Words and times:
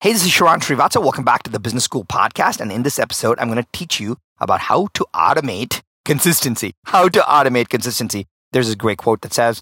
Hey, 0.00 0.12
this 0.12 0.24
is 0.24 0.30
Sharran 0.30 0.60
Srivatsaa. 0.60 1.02
Welcome 1.02 1.24
back 1.24 1.42
to 1.42 1.50
the 1.50 1.58
Business 1.58 1.82
School 1.82 2.04
podcast. 2.04 2.60
And 2.60 2.70
in 2.70 2.84
this 2.84 3.00
episode, 3.00 3.36
I'm 3.40 3.48
going 3.50 3.60
to 3.60 3.68
teach 3.72 3.98
you 3.98 4.16
about 4.38 4.60
how 4.60 4.86
to 4.94 5.04
automate 5.12 5.82
consistency. 6.04 6.70
How 6.84 7.08
to 7.08 7.18
automate 7.18 7.68
consistency. 7.68 8.26
There's 8.52 8.68
this 8.68 8.76
great 8.76 8.98
quote 8.98 9.22
that 9.22 9.32
says, 9.32 9.60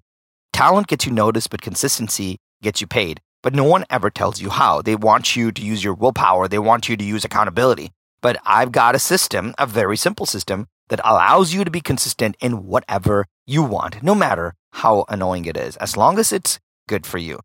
Talent 0.53 0.89
gets 0.89 1.07
you 1.07 1.13
noticed, 1.13 1.49
but 1.49 1.63
consistency 1.63 2.37
gets 2.61 2.83
you 2.83 2.87
paid. 2.87 3.23
But 3.43 3.55
no 3.55 3.65
one 3.65 3.87
ever 3.89 4.11
tells 4.11 4.39
you 4.39 4.51
how. 4.51 4.83
They 4.83 4.95
want 4.95 5.37
you 5.37 5.53
to 5.53 5.63
use 5.63 5.83
your 5.83 5.95
willpower, 5.95 6.49
they 6.49 6.59
want 6.59 6.87
you 6.87 6.99
to 6.99 7.05
use 7.05 7.25
accountability. 7.25 7.93
But 8.21 8.37
I've 8.45 8.73
got 8.73 8.95
a 8.95 8.99
system, 8.99 9.55
a 9.57 9.65
very 9.65 9.97
simple 9.97 10.27
system, 10.27 10.67
that 10.91 11.01
allows 11.03 11.55
you 11.55 11.65
to 11.65 11.71
be 11.71 11.81
consistent 11.81 12.37
in 12.43 12.67
whatever 12.67 13.25
you 13.47 13.63
want, 13.63 14.03
no 14.03 14.15
matter 14.15 14.55
how 14.73 15.07
annoying 15.09 15.47
it 15.47 15.57
is, 15.57 15.79
as 15.79 15.97
long 15.97 16.19
as 16.19 16.31
it's 16.31 16.59
good 16.89 17.07
for 17.07 17.17
you. 17.17 17.41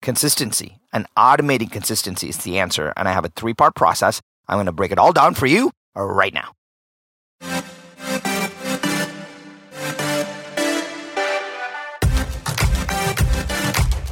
Consistency 0.00 0.78
and 0.96 1.06
automating 1.14 1.70
consistency 1.70 2.30
is 2.30 2.38
the 2.38 2.58
answer. 2.58 2.90
And 2.96 3.06
I 3.06 3.12
have 3.12 3.26
a 3.26 3.28
three 3.28 3.52
part 3.52 3.74
process. 3.74 4.22
I'm 4.48 4.56
going 4.56 4.64
to 4.66 4.72
break 4.72 4.92
it 4.92 4.98
all 4.98 5.12
down 5.12 5.34
for 5.34 5.46
you 5.46 5.70
right 5.94 6.32
now. 6.32 6.52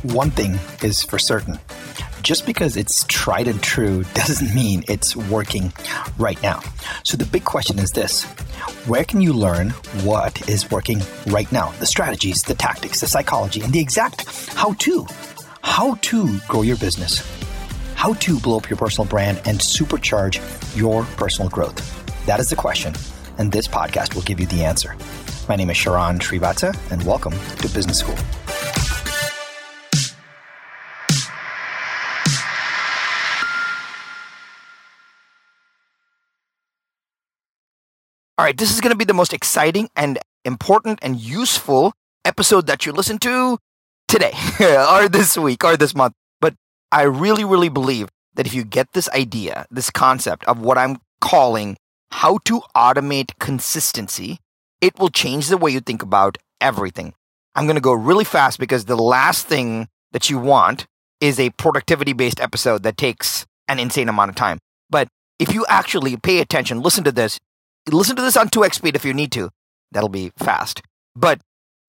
One 0.03 0.31
thing 0.31 0.59
is 0.83 1.03
for 1.03 1.19
certain 1.19 1.59
just 2.21 2.47
because 2.47 2.77
it's 2.77 3.05
tried 3.09 3.49
and 3.49 3.63
true 3.63 4.05
doesn't 4.15 4.55
mean 4.55 4.85
it's 4.87 5.17
working 5.17 5.73
right 6.19 6.41
now. 6.43 6.61
So 7.03 7.17
the 7.17 7.25
big 7.25 7.45
question 7.45 7.79
is 7.79 7.91
this 7.91 8.25
where 8.87 9.05
can 9.05 9.23
you 9.23 9.33
learn 9.33 9.71
what 10.05 10.47
is 10.49 10.71
working 10.71 11.01
right 11.27 11.51
now? 11.51 11.73
The 11.81 11.87
strategies, 11.87 12.43
the 12.43 12.55
tactics, 12.55 13.01
the 13.01 13.07
psychology, 13.07 13.63
and 13.63 13.73
the 13.73 13.81
exact 13.81 14.29
how 14.55 14.75
to. 14.75 15.07
How 15.67 15.95
to 15.95 16.39
grow 16.47 16.63
your 16.63 16.77
business, 16.77 17.19
how 17.97 18.13
to 18.15 18.39
blow 18.39 18.59
up 18.59 18.71
your 18.71 18.77
personal 18.77 19.09
brand 19.09 19.41
and 19.45 19.59
supercharge 19.59 20.39
your 20.77 21.05
personal 21.17 21.49
growth. 21.49 21.81
That 22.27 22.39
is 22.39 22.49
the 22.49 22.55
question, 22.55 22.95
and 23.39 23.51
this 23.51 23.67
podcast 23.67 24.15
will 24.15 24.23
give 24.23 24.39
you 24.39 24.47
the 24.47 24.63
answer. 24.63 24.95
My 25.49 25.57
name 25.57 25.71
is 25.71 25.77
Sharran 25.77 26.21
Srivatsaa, 26.21 26.79
and 26.93 27.03
welcome 27.05 27.33
to 27.33 27.69
Business 27.71 27.99
School. 27.99 28.15
All 38.39 38.45
right, 38.45 38.57
this 38.57 38.73
is 38.73 38.81
going 38.81 38.93
to 38.93 38.99
be 38.99 39.07
the 39.07 39.15
most 39.15 39.33
exciting 39.33 39.89
and 39.97 40.19
important 40.45 41.01
and 41.03 41.19
useful 41.19 41.95
episode 42.25 42.69
that 42.69 42.87
you 42.87 42.93
listen 42.93 43.19
to 43.19 43.59
today 44.09 44.33
or 44.91 45.09
this 45.09 45.37
week 45.37 45.65
or 45.65 45.77
this 45.77 45.95
month. 45.95 46.15
But 46.41 46.55
I 46.93 47.03
really, 47.03 47.45
really 47.45 47.69
believe 47.69 48.09
that 48.35 48.47
if 48.47 48.55
you 48.55 48.65
get 48.65 48.93
this 48.93 49.09
idea, 49.11 49.67
this 49.71 49.91
concept 49.91 50.45
of 50.45 50.61
what 50.61 50.79
I'm 50.79 50.99
calling 51.21 51.77
how 52.11 52.39
to 52.45 52.63
automate 52.77 53.33
consistency, 53.41 54.39
it 54.81 54.99
will 54.99 55.09
change 55.09 55.49
the 55.49 55.57
way 55.57 55.73
you 55.73 55.81
think 55.81 56.03
about 56.03 56.39
everything. 56.61 57.13
I'm 57.57 57.67
going 57.67 57.77
to 57.77 57.81
go 57.81 57.93
really 57.93 58.25
fast 58.25 58.61
because 58.61 58.85
the 58.85 58.97
last 58.97 59.47
thing 59.47 59.89
that 60.13 60.31
you 60.31 60.39
want 60.39 60.87
is 61.21 61.41
a 61.41 61.51
productivity 61.51 62.13
based 62.13 62.41
episode 62.41 62.83
that 62.83 62.97
takes 62.97 63.47
an 63.69 63.79
insane 63.79 64.09
amount 64.09 64.29
of 64.29 64.37
time. 64.37 64.59
But 64.91 65.09
if 65.39 65.55
you 65.55 65.65
actually 65.69 66.17
pay 66.17 66.39
attention, 66.39 66.83
listen 66.83 67.05
to 67.05 67.13
this, 67.13 67.39
listen 67.91 68.17
to 68.17 68.23
this 68.23 68.37
on 68.37 68.49
2x 68.49 68.75
speed 68.75 68.95
if 68.95 69.05
you 69.05 69.15
need 69.15 69.33
to. 69.33 69.51
That'll 69.91 70.09
be 70.09 70.31
fast. 70.37 70.83
But 71.17 71.41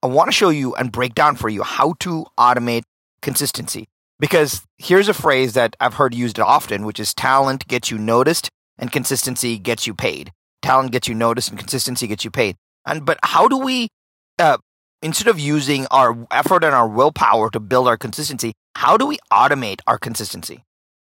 I 0.04 0.08
want 0.08 0.28
to 0.28 0.32
show 0.32 0.50
you 0.50 0.76
and 0.76 0.92
break 0.92 1.16
down 1.16 1.36
for 1.36 1.50
you 1.50 1.64
how 1.64 1.94
to 2.02 2.26
automate 2.38 2.84
consistency. 3.22 3.88
Because 4.20 4.62
here's 4.78 5.10
a 5.10 5.14
phrase 5.14 5.54
that 5.54 5.76
I've 5.80 5.96
heard 5.96 6.14
used 6.14 6.40
often, 6.40 6.86
which 6.86 7.00
is 7.00 7.14
talent 7.14 7.68
gets 7.68 7.92
you 7.92 7.98
noticed 7.98 8.50
and 8.78 8.92
consistency 8.92 9.58
gets 9.58 9.88
you 9.88 9.94
paid. 9.94 10.32
Talent 10.62 10.92
gets 10.92 11.08
you 11.08 11.16
noticed 11.16 11.50
and 11.50 11.60
consistency 11.60 12.08
gets 12.08 12.24
you 12.24 12.32
paid. 12.32 12.56
And 12.86 13.06
but 13.06 13.20
how 13.24 13.48
do 13.48 13.58
we 13.58 13.90
uh, 14.40 14.58
instead 15.02 15.28
of 15.28 15.40
using 15.40 15.86
our 15.92 16.26
effort 16.32 16.64
and 16.64 16.74
our 16.74 16.88
willpower 16.88 17.50
to 17.52 17.60
build 17.60 17.88
our 17.88 17.98
consistency, 17.98 18.54
how 18.76 18.98
do 18.98 19.06
we 19.06 19.18
automate 19.32 19.82
our 19.86 19.98
consistency? 19.98 20.64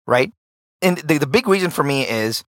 Right? 0.06 0.32
And 0.82 0.99
the, 0.99 1.19
the 1.19 1.26
big 1.26 1.49
reason 1.49 1.70
for 1.70 1.82
me 1.82 2.06
is 2.09 2.44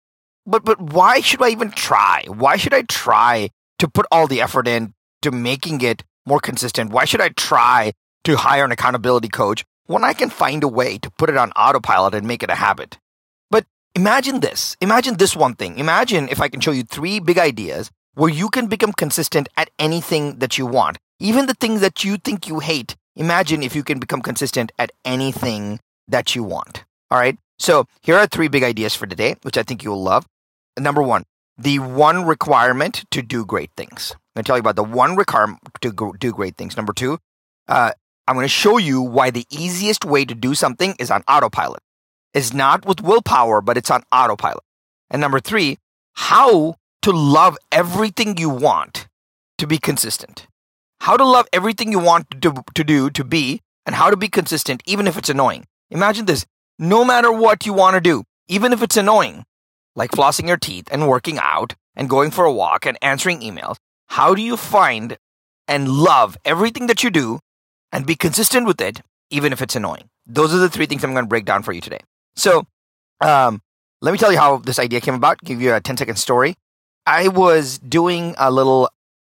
but 0.46 0.64
but 0.64 0.80
why 0.80 1.20
should 1.20 1.42
I 1.42 1.50
even 1.50 1.70
try? 1.70 2.24
Why 2.26 2.56
should 2.56 2.74
I 2.74 2.82
try 2.82 3.50
to 3.78 3.88
put 3.88 4.06
all 4.10 4.26
the 4.26 4.40
effort 4.40 4.68
in 4.68 4.94
to 5.22 5.30
making 5.30 5.80
it 5.80 6.02
more 6.26 6.40
consistent? 6.40 6.90
Why 6.90 7.04
should 7.04 7.20
I 7.20 7.30
try 7.30 7.92
to 8.24 8.36
hire 8.36 8.64
an 8.64 8.72
accountability 8.72 9.28
coach 9.28 9.64
when 9.86 10.04
I 10.04 10.12
can 10.12 10.30
find 10.30 10.62
a 10.62 10.68
way 10.68 10.98
to 10.98 11.10
put 11.10 11.30
it 11.30 11.36
on 11.36 11.52
autopilot 11.52 12.14
and 12.14 12.26
make 12.26 12.42
it 12.42 12.50
a 12.50 12.54
habit? 12.54 12.98
But 13.50 13.66
imagine 13.94 14.40
this. 14.40 14.76
Imagine 14.80 15.16
this 15.16 15.34
one 15.34 15.54
thing. 15.54 15.78
Imagine 15.78 16.28
if 16.28 16.40
I 16.40 16.48
can 16.48 16.60
show 16.60 16.72
you 16.72 16.82
three 16.82 17.20
big 17.20 17.38
ideas 17.38 17.90
where 18.14 18.30
you 18.30 18.48
can 18.48 18.66
become 18.66 18.92
consistent 18.92 19.48
at 19.56 19.70
anything 19.78 20.38
that 20.38 20.58
you 20.58 20.66
want, 20.66 20.98
even 21.18 21.46
the 21.46 21.54
things 21.54 21.80
that 21.80 22.04
you 22.04 22.16
think 22.16 22.48
you 22.48 22.58
hate. 22.58 22.96
Imagine 23.16 23.62
if 23.62 23.74
you 23.74 23.82
can 23.82 23.98
become 23.98 24.22
consistent 24.22 24.72
at 24.78 24.90
anything 25.04 25.80
that 26.08 26.34
you 26.34 26.42
want. 26.42 26.84
All 27.10 27.18
right. 27.18 27.38
So 27.58 27.86
here 28.02 28.16
are 28.16 28.26
three 28.26 28.48
big 28.48 28.62
ideas 28.62 28.94
for 28.94 29.06
today, 29.06 29.36
which 29.42 29.58
I 29.58 29.62
think 29.62 29.84
you'll 29.84 30.02
love. 30.02 30.26
Number 30.78 31.02
one, 31.02 31.24
the 31.58 31.78
one 31.78 32.24
requirement 32.24 33.04
to 33.10 33.20
do 33.20 33.44
great 33.44 33.70
things. 33.76 34.16
I'm 34.30 34.40
going 34.40 34.44
to 34.44 34.46
tell 34.46 34.56
you 34.56 34.60
about 34.60 34.76
the 34.76 34.84
one 34.84 35.16
requirement 35.16 35.58
to 35.80 35.92
go, 35.92 36.12
do 36.12 36.32
great 36.32 36.56
things. 36.56 36.76
Number 36.76 36.92
two, 36.92 37.18
uh, 37.68 37.92
I'm 38.28 38.36
going 38.36 38.44
to 38.44 38.48
show 38.48 38.78
you 38.78 39.02
why 39.02 39.30
the 39.30 39.46
easiest 39.50 40.04
way 40.04 40.24
to 40.24 40.34
do 40.34 40.54
something 40.54 40.94
is 41.00 41.10
on 41.10 41.24
autopilot. 41.26 41.82
It's 42.32 42.52
not 42.52 42.86
with 42.86 43.00
willpower, 43.00 43.60
but 43.60 43.76
it's 43.76 43.90
on 43.90 44.04
autopilot. 44.12 44.62
And 45.10 45.20
number 45.20 45.40
three, 45.40 45.78
how 46.14 46.76
to 47.02 47.10
love 47.10 47.58
everything 47.72 48.36
you 48.36 48.48
want 48.48 49.08
to 49.58 49.66
be 49.66 49.78
consistent. 49.78 50.46
How 51.00 51.16
to 51.16 51.24
love 51.24 51.48
everything 51.52 51.90
you 51.90 51.98
want 51.98 52.30
to, 52.40 52.64
to 52.74 52.84
do 52.84 53.10
to 53.10 53.24
be, 53.24 53.60
and 53.84 53.96
how 53.96 54.10
to 54.10 54.16
be 54.16 54.28
consistent 54.28 54.82
even 54.86 55.06
if 55.08 55.16
it's 55.16 55.28
annoying. 55.28 55.66
Imagine 55.90 56.26
this 56.26 56.46
no 56.78 57.04
matter 57.04 57.32
what 57.32 57.66
you 57.66 57.72
want 57.72 57.94
to 57.94 58.00
do, 58.00 58.22
even 58.48 58.72
if 58.72 58.82
it's 58.82 58.96
annoying, 58.96 59.44
like 59.96 60.12
flossing 60.12 60.46
your 60.46 60.56
teeth 60.56 60.88
and 60.92 61.08
working 61.08 61.38
out 61.38 61.74
and 61.96 62.08
going 62.08 62.30
for 62.30 62.44
a 62.44 62.52
walk 62.52 62.86
and 62.86 62.96
answering 63.02 63.40
emails, 63.40 63.76
how 64.10 64.34
do 64.34 64.42
you 64.42 64.56
find 64.56 65.16
and 65.68 65.88
love 65.88 66.36
everything 66.44 66.88
that 66.88 67.02
you 67.04 67.10
do 67.10 67.38
and 67.92 68.04
be 68.04 68.16
consistent 68.16 68.66
with 68.66 68.80
it, 68.80 69.00
even 69.30 69.52
if 69.52 69.62
it's 69.62 69.76
annoying? 69.76 70.10
Those 70.26 70.52
are 70.52 70.58
the 70.58 70.68
three 70.68 70.86
things 70.86 71.04
I'm 71.04 71.12
going 71.12 71.24
to 71.24 71.28
break 71.28 71.44
down 71.44 71.62
for 71.62 71.72
you 71.72 71.80
today. 71.80 72.00
So, 72.34 72.64
um, 73.20 73.62
let 74.02 74.12
me 74.12 74.18
tell 74.18 74.32
you 74.32 74.38
how 74.38 74.58
this 74.58 74.78
idea 74.78 75.00
came 75.00 75.14
about, 75.14 75.40
give 75.42 75.62
you 75.62 75.74
a 75.74 75.80
10 75.80 75.96
second 75.96 76.16
story. 76.16 76.56
I 77.06 77.28
was 77.28 77.78
doing 77.78 78.34
a 78.36 78.50
little 78.50 78.90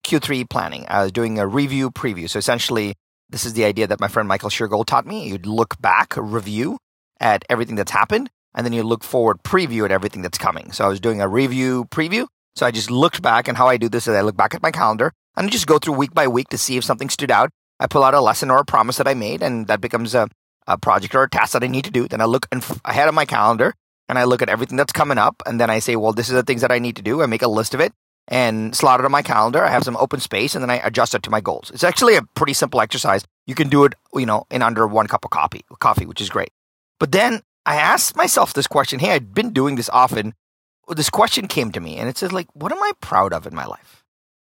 Q3 0.05 0.49
planning. 0.49 0.87
I 0.89 1.03
was 1.03 1.13
doing 1.13 1.39
a 1.39 1.47
review 1.47 1.91
preview. 1.91 2.29
So 2.29 2.39
essentially, 2.39 2.95
this 3.29 3.45
is 3.45 3.55
the 3.55 3.65
idea 3.65 3.89
that 3.89 4.01
my 4.01 4.09
friend 4.09 4.29
Michael 4.29 4.51
Shergold 4.51 4.87
taught 4.87 5.07
me. 5.07 5.29
You'd 5.29 5.47
look 5.47 5.81
back, 5.81 6.15
review 6.17 6.79
at 7.19 7.45
everything 7.49 7.75
that's 7.75 7.93
happened, 7.93 8.31
and 8.55 8.65
then 8.65 8.73
you 8.73 8.85
look 8.85 9.03
forward, 9.03 9.43
preview 9.43 9.85
at 9.85 9.91
everything 9.91 10.23
that's 10.23 10.39
coming. 10.39 10.71
So 10.73 10.85
I 10.85 10.89
was 10.89 11.01
doing 11.01 11.21
a 11.21 11.29
review 11.29 11.87
preview. 11.87 12.27
So 12.57 12.67
I 12.67 12.71
just 12.71 12.91
looked 12.91 13.23
back, 13.23 13.49
and 13.49 13.57
how 13.57 13.69
I 13.69 13.77
do 13.77 13.89
this 13.89 14.07
is 14.07 14.15
I 14.15 14.21
look 14.23 14.37
back 14.37 14.55
at 14.55 14.63
my 14.63 14.71
calendar 14.71 15.13
and 15.37 15.47
I 15.47 15.51
just 15.51 15.67
go 15.67 15.79
through 15.79 15.95
week 15.95 16.13
by 16.13 16.29
week 16.29 16.49
to 16.51 16.59
see 16.59 16.77
if 16.77 16.85
something 16.85 17.09
stood 17.09 17.31
out. 17.31 17.51
I 17.79 17.87
pull 17.87 18.05
out 18.05 18.15
a 18.15 18.21
lesson 18.21 18.51
or 18.51 18.59
a 18.59 18.65
promise 18.65 18.97
that 18.99 19.09
I 19.09 19.15
made, 19.15 19.43
and 19.43 19.67
that 19.69 19.81
becomes 19.81 20.15
a, 20.15 20.29
a 20.67 20.77
project 20.77 21.15
or 21.15 21.23
a 21.23 21.31
task 21.31 21.53
that 21.53 21.65
I 21.65 21.69
need 21.69 21.85
to 21.85 21.91
do. 21.91 22.07
Then 22.09 22.21
I 22.21 22.27
look 22.27 22.47
ahead 22.85 23.09
of 23.09 23.15
my 23.15 23.25
calendar 23.25 23.75
and 24.09 24.19
I 24.19 24.25
look 24.25 24.43
at 24.43 24.49
everything 24.49 24.77
that's 24.77 24.93
coming 24.93 25.19
up, 25.19 25.43
and 25.47 25.61
then 25.61 25.71
I 25.71 25.79
say, 25.79 25.97
well, 25.97 26.13
this 26.13 26.29
is 26.29 26.35
the 26.35 26.43
things 26.43 26.61
that 26.61 26.73
I 26.73 26.81
need 26.81 26.97
to 26.97 27.03
do. 27.03 27.23
I 27.23 27.27
make 27.27 27.43
a 27.43 27.49
list 27.49 27.75
of 27.75 27.81
it 27.81 27.93
and 28.27 28.75
slot 28.75 29.01
it 29.01 29.07
on 29.07 29.13
my 29.13 29.23
calendar. 29.23 29.65
I 29.65 29.71
have 29.71 29.85
some 29.85 29.97
open 29.97 30.21
space, 30.21 30.55
and 30.55 30.63
then 30.63 30.71
I 30.71 30.77
adjust 30.85 31.15
it 31.15 31.23
to 31.23 31.31
my 31.31 31.41
goals. 31.41 31.71
It's 31.73 31.85
actually 31.85 32.17
a 32.17 32.23
pretty 32.35 32.53
simple 32.53 32.81
exercise. 32.81 33.25
You 33.47 33.55
can 33.55 33.69
do 33.69 33.85
it, 33.85 33.95
you 34.15 34.27
know, 34.27 34.47
in 34.51 34.63
under 34.63 34.87
one 34.87 35.07
cup 35.07 35.25
of 35.25 35.31
coffee, 35.31 35.65
coffee, 35.79 36.07
which 36.07 36.21
is 36.21 36.29
great. 36.29 36.51
But 36.99 37.13
then 37.13 37.43
I 37.65 37.77
asked 37.77 38.17
myself 38.17 38.53
this 38.53 38.67
question. 38.67 38.99
Hey, 38.99 39.13
I'd 39.13 39.33
been 39.33 39.53
doing 39.53 39.77
this 39.77 39.89
often. 39.91 40.35
This 40.91 41.11
question 41.11 41.47
came 41.47 41.73
to 41.73 41.81
me, 41.81 41.99
and 41.99 42.09
it 42.09 42.19
says, 42.19 42.33
like, 42.33 42.49
what 42.53 42.73
am 42.73 42.83
I 42.83 42.93
proud 43.01 43.33
of 43.33 43.47
in 43.47 43.55
my 43.55 43.65
life? 43.65 44.05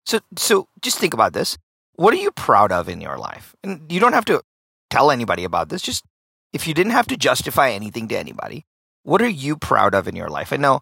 So, 0.06 0.20
so 0.36 0.68
just 0.80 0.98
think 0.98 1.12
about 1.12 1.32
this. 1.32 1.58
What 1.94 2.14
are 2.14 2.18
you 2.18 2.30
proud 2.30 2.72
of 2.72 2.88
in 2.88 3.00
your 3.00 3.18
life? 3.18 3.54
And 3.62 3.90
you 3.90 4.00
don't 4.00 4.12
have 4.12 4.24
to 4.26 4.42
tell 4.88 5.10
anybody 5.10 5.44
about 5.44 5.68
this. 5.68 5.82
Just 5.82 6.04
if 6.52 6.66
you 6.66 6.74
didn't 6.74 6.92
have 6.92 7.06
to 7.08 7.16
justify 7.16 7.70
anything 7.70 8.08
to 8.08 8.16
anybody, 8.16 8.64
what 9.02 9.20
are 9.20 9.28
you 9.28 9.56
proud 9.56 9.94
of 9.94 10.06
in 10.06 10.16
your 10.16 10.28
life? 10.28 10.52
I 10.52 10.56
know 10.56 10.80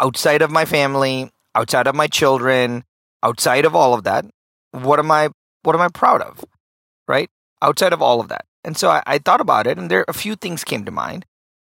outside 0.00 0.40
of 0.40 0.50
my 0.50 0.64
family, 0.64 1.30
outside 1.54 1.86
of 1.86 1.94
my 1.94 2.06
children, 2.06 2.84
outside 3.22 3.64
of 3.64 3.74
all 3.74 3.94
of 3.94 4.04
that, 4.04 4.24
what 4.70 4.98
am 4.98 5.10
I? 5.10 5.30
What 5.62 5.74
am 5.74 5.82
I 5.82 5.88
proud 5.88 6.22
of? 6.22 6.44
Right? 7.06 7.28
Outside 7.60 7.92
of 7.92 8.02
all 8.02 8.20
of 8.20 8.28
that. 8.28 8.46
And 8.64 8.76
so 8.76 8.90
I, 8.90 9.02
I 9.06 9.18
thought 9.18 9.40
about 9.40 9.66
it, 9.66 9.78
and 9.78 9.90
there 9.90 10.04
a 10.08 10.12
few 10.12 10.36
things 10.36 10.64
came 10.64 10.84
to 10.84 10.90
mind. 10.90 11.26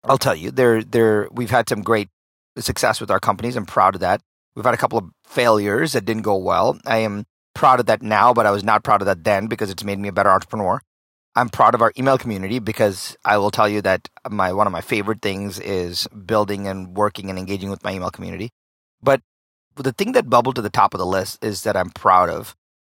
I'll 0.05 0.19
tell 0.19 0.35
you, 0.35 0.51
there, 0.51 0.83
there, 0.83 1.29
we've 1.31 1.51
had 1.51 1.69
some 1.69 1.83
great 1.83 2.09
success 2.59 3.01
with 3.01 3.11
our 3.11 3.21
companies. 3.21 3.57
I'm 3.57 3.67
proud 3.67 3.95
of 3.95 4.01
that. 4.01 4.21
We've 4.55 4.65
had 4.65 4.75
a 4.75 4.79
couple 4.79 4.99
of 4.99 5.11
failures 5.25 5.93
that 5.93 6.05
didn't 6.05 6.23
go 6.23 6.37
well. 6.37 6.79
I 6.87 6.99
am 6.99 7.25
proud 7.55 7.81
of 7.81 7.87
that 7.87 8.03
now, 8.03 8.33
but 8.35 8.47
I 8.47 8.51
was 8.51 8.65
not 8.65 8.83
proud 8.85 9.03
of 9.03 9.07
that 9.07 9.25
then 9.25 9.47
because 9.47 9.71
it's 9.71 9.85
made 9.85 9.99
me 9.99 10.09
a 10.09 10.13
better 10.13 10.31
entrepreneur. 10.31 10.81
I'm 11.37 11.49
proud 11.49 11.75
of 11.75 11.83
our 11.83 11.93
email 11.97 12.19
community 12.19 12.59
because 12.59 13.17
I 13.25 13.39
will 13.39 13.53
tell 13.53 13.69
you 13.69 13.81
that 13.83 14.09
my 14.29 14.53
one 14.53 14.67
of 14.67 14.73
my 14.73 14.81
favorite 14.81 15.23
things 15.23 15.61
is 15.61 16.09
building 16.09 16.67
and 16.67 16.97
working 16.97 17.31
and 17.31 17.39
engaging 17.39 17.71
with 17.71 17.85
my 17.85 17.93
email 17.93 18.11
community. 18.11 18.51
But 19.03 19.23
the 19.77 19.93
thing 19.93 20.13
that 20.13 20.29
bubbled 20.29 20.57
to 20.57 20.63
the 20.63 20.71
top 20.71 20.93
of 20.93 20.99
the 20.99 21.07
list 21.07 21.43
is 21.45 21.63
that 21.63 21.77
I'm 21.77 21.91
proud 21.91 22.29
of 22.29 22.57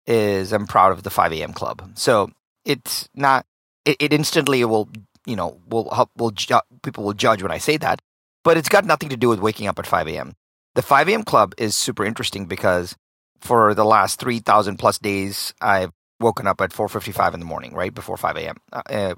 is 0.08 0.54
I'm 0.54 0.66
proud 0.66 0.94
of 0.94 1.04
the 1.04 1.10
5 1.10 1.34
a.m. 1.34 1.54
club. 1.54 1.92
So 1.96 2.32
it's 2.66 3.10
not 3.14 3.46
it, 3.86 3.98
it 4.00 4.14
instantly 4.14 4.64
will 4.66 4.90
you 5.26 5.36
know 5.36 5.60
will 5.68 5.90
help 5.92 6.10
will 6.16 6.32
ju- 6.32 6.60
people 6.84 7.04
will 7.04 7.14
judge 7.14 7.44
when 7.44 7.52
I 7.52 7.58
say 7.58 7.78
that, 7.78 8.02
but 8.44 8.58
it's 8.58 8.70
got 8.70 8.86
nothing 8.86 9.10
to 9.10 9.18
do 9.18 9.30
with 9.30 9.40
waking 9.40 9.68
up 9.68 9.80
at 9.80 9.88
5 9.88 10.08
a.m. 10.08 10.34
The 10.76 10.82
5 10.82 11.10
a.m. 11.10 11.24
club 11.24 11.54
is 11.58 11.76
super 11.76 12.06
interesting 12.06 12.46
because 12.46 12.96
for 13.40 13.74
the 13.74 13.86
last 13.86 14.20
3,000 14.20 14.78
plus 14.78 15.00
days, 15.00 15.54
I've 15.62 15.92
woken 16.20 16.48
up 16.48 16.62
at 16.62 16.72
4.55 16.72 17.34
in 17.34 17.40
the 17.40 17.46
morning, 17.46 17.74
right 17.74 17.94
before 17.94 18.18
5 18.18 18.38
a.m., 18.38 18.58
uh, 18.72 18.82
uh, 18.90 19.16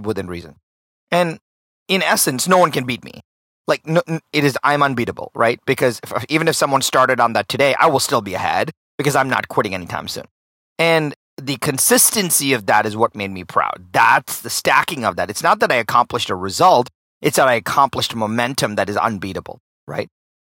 within 0.00 0.28
reason. 0.28 0.56
And 1.10 1.38
in 1.88 2.02
essence, 2.02 2.48
no 2.48 2.58
one 2.58 2.70
can 2.70 2.84
beat 2.84 3.04
me. 3.04 3.20
Like, 3.66 3.86
no, 3.86 4.00
it 4.32 4.44
is, 4.44 4.56
I'm 4.62 4.82
unbeatable, 4.82 5.32
right? 5.34 5.58
Because 5.66 6.00
if, 6.02 6.24
even 6.28 6.46
if 6.46 6.54
someone 6.54 6.82
started 6.82 7.18
on 7.18 7.32
that 7.32 7.48
today, 7.48 7.74
I 7.78 7.86
will 7.86 8.00
still 8.00 8.22
be 8.22 8.34
ahead 8.34 8.70
because 8.96 9.16
I'm 9.16 9.28
not 9.28 9.48
quitting 9.48 9.74
anytime 9.74 10.06
soon. 10.06 10.26
And 10.78 11.14
the 11.36 11.56
consistency 11.56 12.52
of 12.52 12.66
that 12.66 12.86
is 12.86 12.96
what 12.96 13.16
made 13.16 13.30
me 13.30 13.44
proud. 13.44 13.88
That's 13.92 14.40
the 14.40 14.50
stacking 14.50 15.04
of 15.04 15.16
that. 15.16 15.30
It's 15.30 15.42
not 15.42 15.58
that 15.60 15.72
I 15.72 15.76
accomplished 15.76 16.30
a 16.30 16.36
result, 16.36 16.88
it's 17.20 17.36
that 17.36 17.48
I 17.48 17.54
accomplished 17.54 18.14
momentum 18.14 18.76
that 18.76 18.88
is 18.88 18.96
unbeatable, 18.96 19.60
right? 19.86 20.08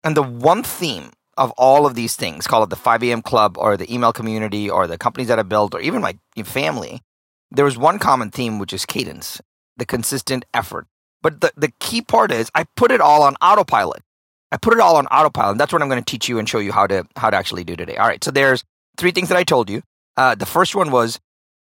And 0.04 0.16
the 0.16 0.24
one 0.24 0.64
theme 0.64 1.12
of 1.38 1.52
all 1.52 1.86
of 1.86 1.96
these 1.96 2.16
things, 2.16 2.48
call 2.48 2.64
it 2.64 2.70
the 2.70 2.76
5 2.76 3.04
a.m. 3.04 3.22
club 3.22 3.58
or 3.58 3.78
the 3.78 3.92
email 3.94 4.14
community 4.14 4.70
or 4.70 4.88
the 4.88 4.98
companies 4.98 5.28
that 5.28 5.40
I 5.40 5.44
built 5.44 5.74
or 5.74 5.80
even 5.80 6.02
my 6.02 6.16
family, 6.44 7.02
there 7.50 7.66
was 7.66 7.78
one 7.78 8.00
common 8.00 8.32
theme, 8.32 8.60
which 8.60 8.74
is 8.74 8.86
cadence, 8.86 9.42
the 9.78 9.86
consistent 9.86 10.46
effort. 10.54 10.88
But 11.22 11.42
the, 11.42 11.52
the 11.56 11.72
key 11.80 12.02
part 12.02 12.32
is 12.32 12.50
I 12.56 12.66
put 12.76 12.92
it 12.92 13.02
all 13.02 13.24
on 13.24 13.36
autopilot. 13.42 14.02
I 14.52 14.58
put 14.58 14.74
it 14.74 14.80
all 14.80 14.98
on 14.98 15.08
autopilot. 15.08 15.52
And 15.52 15.60
that's 15.60 15.72
what 15.72 15.82
I'm 15.82 15.90
going 15.90 16.04
to 16.04 16.12
teach 16.12 16.28
you 16.28 16.40
and 16.40 16.48
show 16.48 16.60
you 16.60 16.72
how 16.72 16.88
to 16.88 17.06
how 17.16 17.30
to 17.30 17.38
actually 17.38 17.64
do 17.64 17.76
today. 17.76 17.98
All 17.98 18.08
right. 18.08 18.24
So 18.24 18.32
there's 18.32 18.64
three 18.98 19.12
things 19.12 19.30
that 19.30 19.38
I 19.38 19.44
told 19.44 19.70
you. 19.70 19.82
Uh, 20.18 20.36
the 20.36 20.46
first 20.46 20.76
one 20.76 20.92
was, 20.92 21.20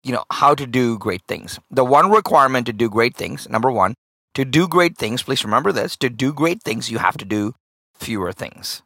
you 0.03 0.13
know, 0.13 0.25
how 0.31 0.55
to 0.55 0.67
do 0.67 0.99
great 0.99 1.23
things. 1.27 1.59
The 1.71 1.85
one 1.85 2.11
requirement 2.11 2.67
to 2.67 2.73
do 2.73 2.91
great 2.91 3.17
things, 3.17 3.49
number 3.49 3.71
one, 3.71 3.95
to 4.35 4.45
do 4.45 4.69
great 4.69 4.97
things, 4.97 5.23
please 5.23 5.45
remember 5.45 5.73
this, 5.73 5.97
to 5.97 6.11
do 6.11 6.33
great 6.33 6.63
things, 6.63 6.91
you 6.91 6.99
have 6.99 7.17
to 7.19 7.25
do 7.25 7.55
fewer 7.95 8.33
things. 8.33 8.83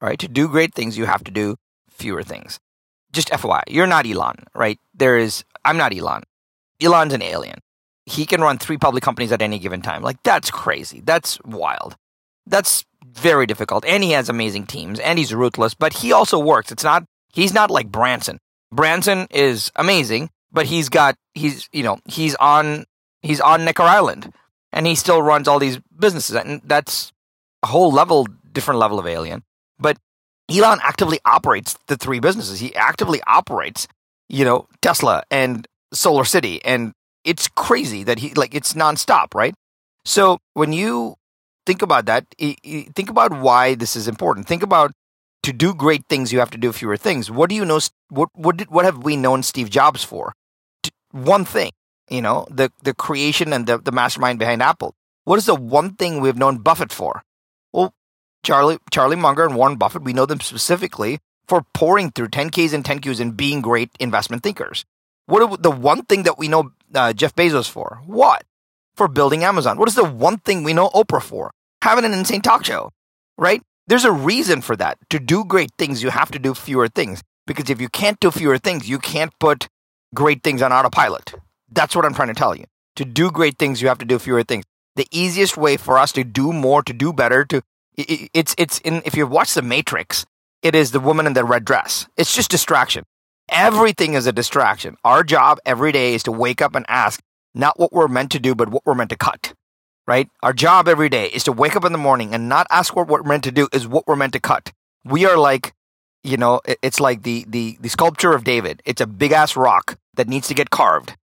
All 0.00 0.08
right. 0.08 0.18
To 0.18 0.28
do 0.28 0.48
great 0.48 0.74
things, 0.74 0.96
you 0.96 1.06
have 1.06 1.24
to 1.24 1.30
do 1.30 1.56
fewer 1.90 2.22
things. 2.22 2.58
Just 3.12 3.28
FYI, 3.30 3.62
you're 3.68 3.86
not 3.86 4.06
Elon, 4.06 4.44
right? 4.54 4.78
There 4.94 5.16
is, 5.16 5.44
I'm 5.64 5.76
not 5.76 5.94
Elon. 5.94 6.22
Elon's 6.80 7.12
an 7.12 7.22
alien. 7.22 7.58
He 8.06 8.24
can 8.24 8.40
run 8.40 8.58
three 8.58 8.78
public 8.78 9.02
companies 9.02 9.32
at 9.32 9.42
any 9.42 9.58
given 9.58 9.82
time. 9.82 10.02
Like, 10.02 10.22
that's 10.22 10.50
crazy. 10.50 11.00
That's 11.04 11.38
wild. 11.44 11.96
That's 12.46 12.84
very 13.04 13.46
difficult. 13.46 13.84
And 13.84 14.02
he 14.02 14.12
has 14.12 14.28
amazing 14.28 14.66
teams 14.66 14.98
and 15.00 15.18
he's 15.18 15.34
ruthless, 15.34 15.74
but 15.74 15.92
he 15.92 16.12
also 16.12 16.38
works. 16.38 16.72
It's 16.72 16.84
not, 16.84 17.04
he's 17.32 17.52
not 17.52 17.70
like 17.70 17.90
Branson. 17.90 18.38
Branson 18.72 19.26
is 19.30 19.70
amazing, 19.76 20.30
but 20.52 20.66
he's 20.66 20.88
got, 20.88 21.16
he's, 21.34 21.68
you 21.72 21.82
know, 21.82 21.98
he's 22.06 22.36
on, 22.36 22.84
he's 23.22 23.40
on 23.40 23.64
Necker 23.64 23.82
Island 23.82 24.32
and 24.72 24.86
he 24.86 24.94
still 24.94 25.22
runs 25.22 25.48
all 25.48 25.58
these 25.58 25.78
businesses. 25.98 26.36
And 26.36 26.60
that's 26.64 27.12
a 27.62 27.68
whole 27.68 27.92
level, 27.92 28.26
different 28.52 28.80
level 28.80 28.98
of 28.98 29.06
alien. 29.06 29.42
But 29.78 29.98
Elon 30.50 30.80
actively 30.82 31.20
operates 31.24 31.76
the 31.86 31.96
three 31.96 32.20
businesses. 32.20 32.60
He 32.60 32.74
actively 32.74 33.20
operates, 33.26 33.86
you 34.28 34.44
know, 34.44 34.66
Tesla 34.82 35.22
and 35.30 35.66
Solar 35.92 36.24
City. 36.24 36.64
And 36.64 36.92
it's 37.24 37.48
crazy 37.48 38.04
that 38.04 38.18
he, 38.18 38.34
like, 38.34 38.54
it's 38.54 38.74
nonstop, 38.74 39.34
right? 39.34 39.54
So 40.04 40.38
when 40.54 40.72
you 40.72 41.16
think 41.66 41.82
about 41.82 42.06
that, 42.06 42.26
think 42.38 43.10
about 43.10 43.38
why 43.40 43.74
this 43.74 43.94
is 43.96 44.08
important. 44.08 44.46
Think 44.46 44.62
about 44.62 44.92
to 45.42 45.52
do 45.52 45.74
great 45.74 46.04
things, 46.08 46.32
you 46.32 46.38
have 46.38 46.50
to 46.50 46.58
do 46.58 46.72
fewer 46.72 46.96
things. 46.96 47.30
What 47.30 47.48
do 47.48 47.56
you 47.56 47.64
know? 47.64 47.80
What, 48.10 48.28
what, 48.34 48.58
did, 48.58 48.70
what 48.70 48.84
have 48.84 49.04
we 49.04 49.16
known 49.16 49.42
Steve 49.42 49.70
Jobs 49.70 50.04
for? 50.04 50.34
One 51.12 51.44
thing, 51.44 51.70
you 52.10 52.20
know, 52.20 52.46
the, 52.50 52.72
the 52.82 52.94
creation 52.94 53.52
and 53.52 53.66
the, 53.66 53.78
the 53.78 53.92
mastermind 53.92 54.38
behind 54.38 54.62
Apple. 54.62 54.94
What 55.24 55.38
is 55.38 55.46
the 55.46 55.54
one 55.54 55.94
thing 55.94 56.20
we've 56.20 56.36
known 56.36 56.58
Buffett 56.58 56.92
for? 56.92 57.22
Well, 57.72 57.94
Charlie 58.42 58.78
Charlie 58.90 59.16
Munger 59.16 59.44
and 59.44 59.54
Warren 59.54 59.76
Buffett, 59.76 60.02
we 60.02 60.12
know 60.12 60.26
them 60.26 60.40
specifically 60.40 61.18
for 61.46 61.64
pouring 61.74 62.10
through 62.10 62.28
10Ks 62.28 62.72
and 62.72 62.84
10Qs 62.84 63.20
and 63.20 63.36
being 63.36 63.60
great 63.60 63.90
investment 64.00 64.42
thinkers. 64.42 64.84
What 65.26 65.42
are 65.42 65.56
the 65.56 65.70
one 65.70 66.02
thing 66.04 66.24
that 66.24 66.38
we 66.38 66.48
know 66.48 66.72
uh, 66.94 67.12
Jeff 67.12 67.34
Bezos 67.34 67.68
for? 67.68 68.00
What? 68.06 68.44
For 68.96 69.08
building 69.08 69.44
Amazon. 69.44 69.78
What 69.78 69.88
is 69.88 69.94
the 69.94 70.04
one 70.04 70.38
thing 70.38 70.64
we 70.64 70.72
know 70.72 70.88
Oprah 70.90 71.22
for? 71.22 71.52
Having 71.82 72.06
an 72.06 72.12
insane 72.12 72.40
talk 72.40 72.64
show, 72.64 72.90
right? 73.38 73.62
There's 73.86 74.04
a 74.04 74.12
reason 74.12 74.60
for 74.60 74.76
that. 74.76 74.98
To 75.10 75.18
do 75.18 75.44
great 75.44 75.72
things, 75.78 76.02
you 76.02 76.10
have 76.10 76.30
to 76.32 76.38
do 76.38 76.54
fewer 76.54 76.88
things. 76.88 77.22
Because 77.46 77.70
if 77.70 77.80
you 77.80 77.88
can't 77.88 78.20
do 78.20 78.30
fewer 78.30 78.58
things, 78.58 78.88
you 78.88 78.98
can't 78.98 79.32
put 79.40 79.68
great 80.14 80.42
things 80.42 80.62
on 80.62 80.72
autopilot. 80.72 81.34
That's 81.70 81.94
what 81.94 82.04
I'm 82.04 82.14
trying 82.14 82.28
to 82.28 82.34
tell 82.34 82.54
you. 82.54 82.64
To 82.96 83.04
do 83.04 83.30
great 83.30 83.58
things, 83.58 83.80
you 83.80 83.88
have 83.88 83.98
to 83.98 84.04
do 84.04 84.18
fewer 84.18 84.42
things. 84.42 84.64
The 84.96 85.06
easiest 85.10 85.56
way 85.56 85.76
for 85.76 85.98
us 85.98 86.12
to 86.12 86.24
do 86.24 86.52
more, 86.52 86.82
to 86.82 86.92
do 86.92 87.12
better, 87.12 87.44
to 87.46 87.62
it's 87.96 88.54
it's 88.58 88.78
in 88.80 89.02
if 89.04 89.16
you've 89.16 89.30
watched 89.30 89.54
The 89.54 89.62
Matrix, 89.62 90.26
it 90.62 90.74
is 90.74 90.90
the 90.90 91.00
woman 91.00 91.26
in 91.26 91.32
the 91.34 91.44
red 91.44 91.64
dress. 91.64 92.06
It's 92.16 92.34
just 92.34 92.50
distraction. 92.50 93.04
Everything 93.48 94.14
is 94.14 94.26
a 94.26 94.32
distraction. 94.32 94.96
Our 95.04 95.24
job 95.24 95.58
every 95.64 95.92
day 95.92 96.14
is 96.14 96.22
to 96.24 96.32
wake 96.32 96.62
up 96.62 96.74
and 96.74 96.84
ask 96.88 97.20
not 97.54 97.78
what 97.78 97.92
we're 97.92 98.08
meant 98.08 98.30
to 98.32 98.38
do, 98.38 98.54
but 98.54 98.68
what 98.68 98.84
we're 98.84 98.94
meant 98.94 99.10
to 99.10 99.16
cut. 99.16 99.54
Right? 100.06 100.28
Our 100.42 100.52
job 100.52 100.88
every 100.88 101.08
day 101.08 101.26
is 101.26 101.44
to 101.44 101.52
wake 101.52 101.76
up 101.76 101.84
in 101.84 101.92
the 101.92 101.98
morning 101.98 102.34
and 102.34 102.48
not 102.48 102.66
ask 102.70 102.96
what 102.96 103.06
we're 103.06 103.22
meant 103.22 103.44
to 103.44 103.52
do, 103.52 103.68
is 103.72 103.86
what 103.86 104.06
we're 104.06 104.16
meant 104.16 104.32
to 104.32 104.40
cut. 104.40 104.72
We 105.04 105.24
are 105.24 105.36
like, 105.36 105.72
you 106.24 106.36
know, 106.36 106.60
it's 106.82 107.00
like 107.00 107.22
the 107.22 107.44
the 107.48 107.78
the 107.80 107.88
sculpture 107.88 108.34
of 108.34 108.44
David. 108.44 108.82
It's 108.84 109.00
a 109.00 109.06
big 109.06 109.32
ass 109.32 109.56
rock 109.56 109.96
that 110.14 110.28
needs 110.28 110.48
to 110.48 110.54
get 110.54 110.70
carved, 110.70 111.16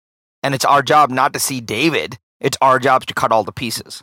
and 0.47 0.55
it's 0.55 0.63
our 0.63 0.81
job 0.81 1.09
not 1.09 1.33
to 1.33 1.41
see 1.41 1.59
David. 1.59 2.17
It's 2.39 2.57
our 2.61 2.79
job 2.79 3.05
to 3.07 3.13
cut 3.13 3.33
all 3.33 3.43
the 3.43 3.51
pieces. 3.51 4.01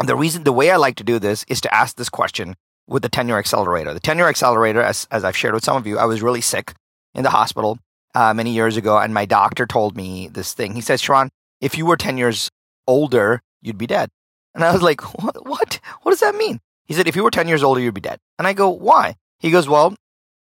And 0.00 0.08
the 0.08 0.16
reason, 0.16 0.44
the 0.44 0.50
way 0.50 0.70
I 0.70 0.76
like 0.76 0.96
to 0.96 1.04
do 1.04 1.18
this 1.18 1.44
is 1.48 1.60
to 1.60 1.74
ask 1.74 1.96
this 1.96 2.08
question 2.08 2.54
with 2.88 3.02
the 3.02 3.10
10 3.10 3.28
year 3.28 3.36
accelerator. 3.36 3.92
The 3.92 4.00
10 4.00 4.16
year 4.16 4.26
accelerator, 4.26 4.80
as, 4.80 5.06
as 5.10 5.22
I've 5.22 5.36
shared 5.36 5.52
with 5.52 5.66
some 5.66 5.76
of 5.76 5.86
you, 5.86 5.98
I 5.98 6.06
was 6.06 6.22
really 6.22 6.40
sick 6.40 6.72
in 7.14 7.24
the 7.24 7.28
hospital 7.28 7.78
uh, 8.14 8.32
many 8.32 8.52
years 8.52 8.78
ago, 8.78 8.98
and 8.98 9.12
my 9.12 9.26
doctor 9.26 9.66
told 9.66 9.94
me 9.94 10.28
this 10.28 10.54
thing. 10.54 10.74
He 10.74 10.80
says, 10.80 11.02
Sharran, 11.02 11.28
if 11.60 11.76
you 11.76 11.84
were 11.84 11.98
10 11.98 12.16
years 12.16 12.48
older, 12.86 13.42
you'd 13.60 13.76
be 13.76 13.86
dead. 13.86 14.08
And 14.54 14.64
I 14.64 14.72
was 14.72 14.80
like, 14.80 15.02
what? 15.22 15.46
What, 15.46 15.78
what 16.00 16.12
does 16.12 16.20
that 16.20 16.36
mean? 16.36 16.58
He 16.86 16.94
said, 16.94 17.06
if 17.06 17.16
you 17.16 17.22
were 17.22 17.30
10 17.30 17.48
years 17.48 17.62
older, 17.62 17.82
you'd 17.82 17.92
be 17.92 18.00
dead. 18.00 18.18
And 18.38 18.48
I 18.48 18.54
go, 18.54 18.70
why? 18.70 19.16
He 19.40 19.50
goes, 19.50 19.68
well, 19.68 19.94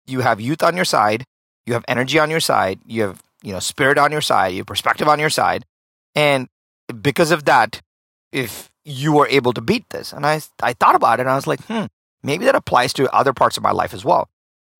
you 0.05 0.19
have 0.19 0.39
youth 0.39 0.61
on 0.61 0.75
your 0.75 0.85
side, 0.85 1.23
you 1.65 1.73
have 1.73 1.85
energy 1.87 2.19
on 2.19 2.29
your 2.29 2.39
side, 2.39 2.81
you 2.85 3.01
have, 3.01 3.23
you 3.43 3.53
know, 3.53 3.59
spirit 3.59 3.97
on 3.97 4.11
your 4.11 4.21
side, 4.21 4.53
you 4.53 4.59
have 4.59 4.67
perspective 4.67 5.07
on 5.07 5.19
your 5.19 5.29
side. 5.29 5.65
And 6.15 6.47
because 7.01 7.31
of 7.31 7.45
that, 7.45 7.81
if 8.31 8.69
you 8.89 9.13
were 9.13 9.27
able 9.27 9.53
to 9.53 9.61
beat 9.61 9.89
this. 9.89 10.11
And 10.11 10.25
I, 10.25 10.41
I 10.61 10.73
thought 10.73 10.95
about 10.95 11.19
it 11.19 11.23
and 11.23 11.29
I 11.29 11.35
was 11.35 11.47
like, 11.47 11.63
hmm, 11.65 11.85
maybe 12.23 12.45
that 12.45 12.55
applies 12.55 12.93
to 12.93 13.13
other 13.13 13.33
parts 13.33 13.57
of 13.57 13.63
my 13.63 13.71
life 13.71 13.93
as 13.93 14.03
well. 14.03 14.29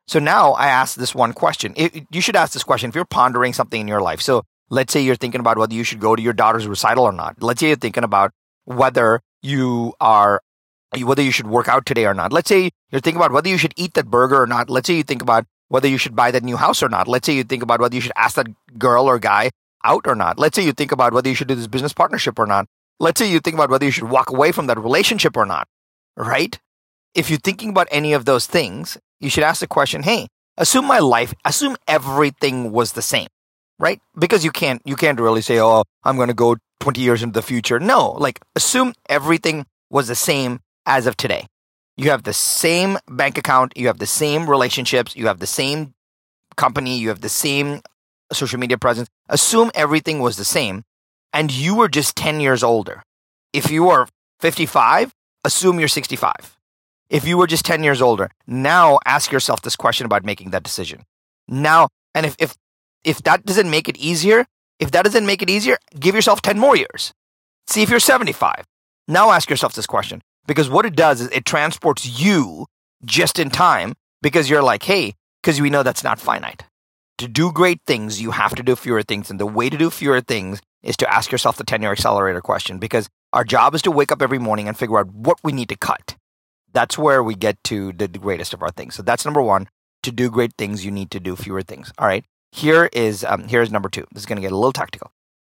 So 0.08 0.20
now 0.20 0.54
I 0.54 0.68
ask 0.68 0.96
this 0.96 1.14
one 1.14 1.34
question. 1.34 1.74
It, 1.76 2.06
you 2.10 2.22
should 2.22 2.36
ask 2.36 2.54
this 2.54 2.64
question 2.64 2.90
if 2.90 2.96
you're 2.96 3.06
pondering 3.06 3.54
something 3.54 3.80
in 3.80 3.88
your 3.88 4.02
life. 4.02 4.22
So 4.22 4.44
let's 4.70 4.92
say 4.92 5.02
you're 5.02 5.16
thinking 5.16 5.40
about 5.40 5.58
whether 5.58 5.76
you 5.76 5.84
should 5.84 6.00
go 6.00 6.16
to 6.16 6.22
your 6.22 6.34
daughter's 6.34 6.68
recital 6.68 7.04
or 7.04 7.12
not. 7.12 7.42
Let's 7.44 7.60
say 7.60 7.68
you're 7.68 7.76
thinking 7.76 8.04
about 8.04 8.32
whether 8.66 9.22
you 9.42 9.94
are 10.00 10.42
whether 11.00 11.22
you 11.22 11.32
should 11.32 11.46
work 11.46 11.68
out 11.68 11.86
today 11.86 12.08
or 12.08 12.16
not. 12.16 12.34
Let's 12.34 12.50
say 12.50 12.72
you're 12.90 13.02
thinking 13.02 13.18
about 13.18 13.32
whether 13.32 13.48
you 13.48 13.60
should 13.60 13.76
eat 13.78 13.94
that 13.94 14.08
burger 14.08 14.42
or 14.42 14.48
not. 14.48 14.72
Let's 14.72 14.88
say 14.88 14.98
you 14.98 15.04
think 15.04 15.22
about 15.22 15.46
whether 15.70 15.88
you 15.88 15.98
should 15.98 16.16
buy 16.16 16.32
that 16.32 16.44
new 16.44 16.58
house 16.58 16.84
or 16.84 16.90
not. 16.90 17.08
Let's 17.08 17.26
say 17.26 17.36
you 17.36 17.44
think 17.44 17.64
about 17.64 17.80
whether 17.80 17.96
you 17.96 18.02
should 18.02 18.12
ask 18.16 18.36
that 18.36 18.48
girl 18.78 19.06
or 19.06 19.18
guy 19.18 19.50
out 19.84 20.06
or 20.06 20.16
not. 20.16 20.38
Let's 20.38 20.56
say 20.56 20.66
you 20.66 20.74
think 20.74 20.92
about 20.92 21.14
whether 21.14 21.30
you 21.30 21.36
should 21.36 21.48
do 21.48 21.56
this 21.56 21.68
business 21.68 21.94
partnership 21.94 22.38
or 22.38 22.46
not 22.46 22.68
let's 23.00 23.20
say 23.20 23.32
you 23.32 23.40
think 23.40 23.56
about 23.56 23.70
whether 23.70 23.86
you 23.86 23.92
should 23.92 24.10
walk 24.10 24.30
away 24.30 24.52
from 24.52 24.68
that 24.68 24.78
relationship 24.78 25.36
or 25.38 25.46
not, 25.46 25.68
right? 26.16 26.60
If 27.16 27.30
you're 27.30 27.40
thinking 27.40 27.70
about 27.70 27.88
any 27.92 28.14
of 28.14 28.26
those 28.26 28.46
things, 28.46 28.98
you 29.20 29.30
should 29.30 29.44
ask 29.44 29.62
the 29.62 29.68
question, 29.68 30.04
hey, 30.04 30.28
assume 30.58 30.86
my 30.86 31.00
life, 31.00 31.34
assume 31.46 31.76
everything 31.88 32.72
was 32.72 32.94
the 32.94 33.02
same, 33.02 33.28
right? 33.80 34.00
Because 34.18 34.46
you 34.46 34.52
can't, 34.52 34.82
you 34.86 34.96
can't 34.96 35.20
really 35.20 35.42
say, 35.42 35.60
oh, 35.60 35.84
I'm 36.04 36.18
going 36.18 36.28
to 36.28 36.34
go 36.34 36.58
20 36.82 37.02
years 37.02 37.24
into 37.24 37.34
the 37.34 37.42
future. 37.42 37.80
No, 37.80 38.12
like 38.12 38.40
assume 38.56 38.94
everything 39.08 39.66
was 39.90 40.08
the 40.08 40.16
same 40.16 40.60
as 40.86 41.08
of 41.08 41.18
today. 41.18 41.48
You 42.00 42.12
have 42.12 42.24
the 42.24 42.34
same 42.34 42.98
bank 43.10 43.38
account, 43.38 43.74
you 43.76 43.88
have 43.88 44.00
the 44.00 44.08
same 44.08 44.50
relationships, 44.50 45.16
you 45.18 45.28
have 45.28 45.40
the 45.40 45.54
same 45.62 45.94
company, 46.56 46.98
you 46.98 47.10
have 47.10 47.20
the 47.20 47.36
same 47.46 47.82
social 48.32 48.60
media 48.60 48.78
presence. 48.78 49.10
Assume 49.28 49.70
everything 49.76 50.20
was 50.20 50.38
the 50.38 50.46
same 50.46 50.84
and 51.34 51.52
you 51.52 51.76
were 51.76 51.90
just 51.90 52.16
10 52.16 52.40
years 52.40 52.64
older. 52.64 53.04
If 53.52 53.70
you 53.70 53.90
are 53.90 54.08
55, 54.40 55.14
assume 55.44 55.80
you're 55.80 55.90
65. 55.90 56.32
If 57.10 57.28
you 57.28 57.38
were 57.38 57.48
just 57.48 57.66
10 57.66 57.84
years 57.84 58.02
older, 58.02 58.32
now 58.48 59.00
ask 59.06 59.32
yourself 59.34 59.62
this 59.62 59.76
question 59.76 60.06
about 60.06 60.24
making 60.24 60.52
that 60.52 60.64
decision. 60.64 61.04
Now, 61.48 61.90
and 62.16 62.26
if, 62.26 62.36
if, 62.40 62.56
if 63.04 63.22
that 63.24 63.46
doesn't 63.46 63.70
make 63.70 63.90
it 63.90 63.98
easier, 63.98 64.46
If 64.80 64.92
that 64.92 65.04
doesn't 65.04 65.26
make 65.26 65.42
it 65.42 65.50
easier, 65.50 65.78
give 66.00 66.16
yourself 66.16 66.42
10 66.42 66.58
more 66.58 66.76
years. 66.76 67.14
See 67.68 67.82
if 67.84 67.90
you're 67.90 68.00
75. 68.00 68.64
Now 69.08 69.32
ask 69.32 69.50
yourself 69.50 69.74
this 69.74 69.86
question 69.86 70.22
because 70.50 70.68
what 70.68 70.84
it 70.84 70.96
does 70.96 71.22
is 71.22 71.30
it 71.32 71.46
transports 71.46 72.20
you 72.20 72.66
just 73.06 73.38
in 73.38 73.52
time 73.52 73.94
because 74.24 74.50
you're 74.50 74.64
like, 74.64 74.82
hey, 74.82 75.14
because 75.44 75.62
we 75.62 75.70
know 75.70 75.84
that's 75.84 76.04
not 76.04 76.20
finite. 76.20 76.64
To 77.20 77.28
do 77.28 77.52
great 77.52 77.82
things, 77.86 78.20
you 78.20 78.32
have 78.32 78.56
to 78.56 78.64
do 78.64 78.76
fewer 78.76 79.04
things. 79.04 79.30
And 79.30 79.40
the 79.40 79.46
way 79.46 79.70
to 79.70 79.78
do 79.78 79.92
fewer 79.92 80.22
things 80.22 80.60
is 80.82 80.98
to 80.98 81.14
ask 81.14 81.32
yourself 81.32 81.58
the 81.58 81.64
10 81.64 81.84
year 81.84 81.92
accelerator 81.92 82.42
question 82.42 82.80
because 82.80 83.08
our 83.32 83.44
job 83.44 83.76
is 83.76 83.84
to 83.84 83.92
wake 83.92 84.12
up 84.12 84.24
every 84.24 84.40
morning 84.40 84.68
and 84.68 84.76
figure 84.76 84.98
out 84.98 85.14
what 85.14 85.38
we 85.44 85.52
need 85.52 85.70
to 85.70 85.76
cut. 85.76 86.16
That's 86.74 86.98
where 86.98 87.22
we 87.22 87.36
get 87.36 87.64
to 87.66 87.94
the 87.94 88.08
greatest 88.08 88.56
of 88.56 88.64
our 88.64 88.72
things. 88.72 88.96
So 88.96 89.04
that's 89.04 89.26
number 89.26 89.44
one. 89.44 89.70
To 90.04 90.12
do 90.12 90.32
great 90.32 90.54
things, 90.58 90.84
you 90.84 90.90
need 90.90 91.12
to 91.12 91.20
do 91.20 91.36
fewer 91.36 91.62
things. 91.62 91.94
All 92.00 92.08
right. 92.08 92.26
Here 92.52 92.90
is 92.92 93.24
um, 93.24 93.48
here's 93.48 93.72
number 93.72 93.90
two. 93.90 94.08
This 94.14 94.24
is 94.24 94.26
going 94.26 94.38
to 94.38 94.42
get 94.42 94.52
a 94.52 94.56
little 94.56 94.74
tactical. 94.74 95.12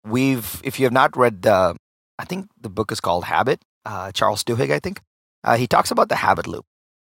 We've, 0.05 0.61
if 0.63 0.79
you 0.79 0.85
have 0.85 0.93
not 0.93 1.17
read 1.17 1.41
the, 1.41 1.75
I 2.19 2.25
think 2.25 2.49
the 2.61 2.69
book 2.69 2.91
is 2.91 2.99
called 2.99 3.23
Habit. 3.23 3.59
Uh, 3.85 4.11
Charles 4.11 4.43
Duhigg, 4.43 4.71
I 4.71 4.79
think. 4.79 5.01
Uh, 5.43 5.57
he 5.57 5.67
talks 5.67 5.91
about 5.91 6.09
the 6.09 6.15
habit 6.15 6.47
loop, 6.47 6.65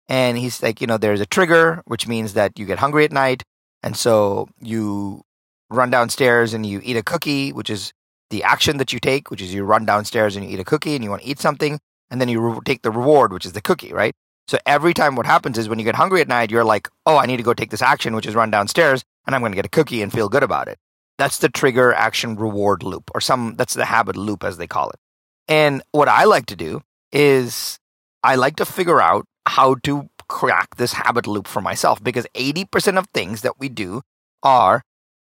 and 0.09 0.37
he's 0.37 0.61
like, 0.61 0.81
you 0.81 0.87
know, 0.87 0.97
there's 0.97 1.21
a 1.21 1.25
trigger, 1.25 1.81
which 1.85 2.07
means 2.07 2.33
that 2.33 2.59
you 2.59 2.65
get 2.65 2.79
hungry 2.79 3.05
at 3.05 3.11
night, 3.11 3.43
and 3.81 3.95
so 3.95 4.47
you 4.59 5.21
run 5.69 5.89
downstairs 5.89 6.53
and 6.53 6.65
you 6.65 6.81
eat 6.83 6.97
a 6.97 7.03
cookie, 7.03 7.53
which 7.53 7.69
is 7.69 7.93
the 8.29 8.43
action 8.43 8.77
that 8.77 8.91
you 8.91 8.99
take, 8.99 9.31
which 9.31 9.41
is 9.41 9.53
you 9.53 9.63
run 9.63 9.85
downstairs 9.85 10.35
and 10.35 10.45
you 10.45 10.51
eat 10.51 10.59
a 10.59 10.65
cookie 10.65 10.95
and 10.95 11.03
you 11.03 11.09
want 11.09 11.21
to 11.21 11.27
eat 11.27 11.39
something, 11.39 11.79
and 12.09 12.19
then 12.19 12.29
you 12.29 12.39
re- 12.39 12.59
take 12.65 12.81
the 12.81 12.91
reward, 12.91 13.31
which 13.31 13.45
is 13.45 13.53
the 13.53 13.61
cookie, 13.61 13.93
right? 13.93 14.13
So 14.47 14.57
every 14.65 14.93
time 14.93 15.15
what 15.15 15.25
happens 15.25 15.57
is 15.57 15.69
when 15.69 15.79
you 15.79 15.85
get 15.85 15.95
hungry 15.95 16.21
at 16.21 16.27
night, 16.27 16.51
you're 16.51 16.63
like, 16.63 16.89
oh, 17.05 17.17
I 17.17 17.25
need 17.25 17.37
to 17.37 17.43
go 17.43 17.53
take 17.53 17.71
this 17.71 17.81
action, 17.81 18.15
which 18.15 18.27
is 18.27 18.35
run 18.35 18.51
downstairs, 18.51 19.03
and 19.25 19.33
I'm 19.33 19.41
going 19.41 19.51
to 19.51 19.55
get 19.55 19.65
a 19.65 19.69
cookie 19.69 20.01
and 20.01 20.11
feel 20.11 20.29
good 20.29 20.43
about 20.43 20.67
it. 20.67 20.77
That's 21.17 21.39
the 21.39 21.49
trigger 21.49 21.93
action 21.93 22.35
reward 22.35 22.83
loop, 22.83 23.09
or 23.15 23.21
some, 23.21 23.55
that's 23.55 23.73
the 23.73 23.85
habit 23.85 24.17
loop, 24.17 24.43
as 24.43 24.57
they 24.57 24.67
call 24.67 24.89
it. 24.89 24.99
And 25.47 25.81
what 25.91 26.07
I 26.07 26.23
like 26.23 26.47
to 26.47 26.55
do 26.55 26.81
is 27.11 27.79
I 28.23 28.35
like 28.35 28.55
to 28.57 28.65
figure 28.65 29.01
out 29.01 29.25
how 29.45 29.75
to 29.83 30.09
crack 30.27 30.75
this 30.77 30.93
habit 30.93 31.27
loop 31.27 31.47
for 31.47 31.61
myself 31.61 32.03
because 32.03 32.25
80% 32.33 32.97
of 32.97 33.07
things 33.13 33.41
that 33.41 33.59
we 33.59 33.69
do 33.69 34.01
are 34.43 34.83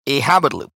a 0.07 0.19
habit 0.19 0.53
loop. 0.53 0.71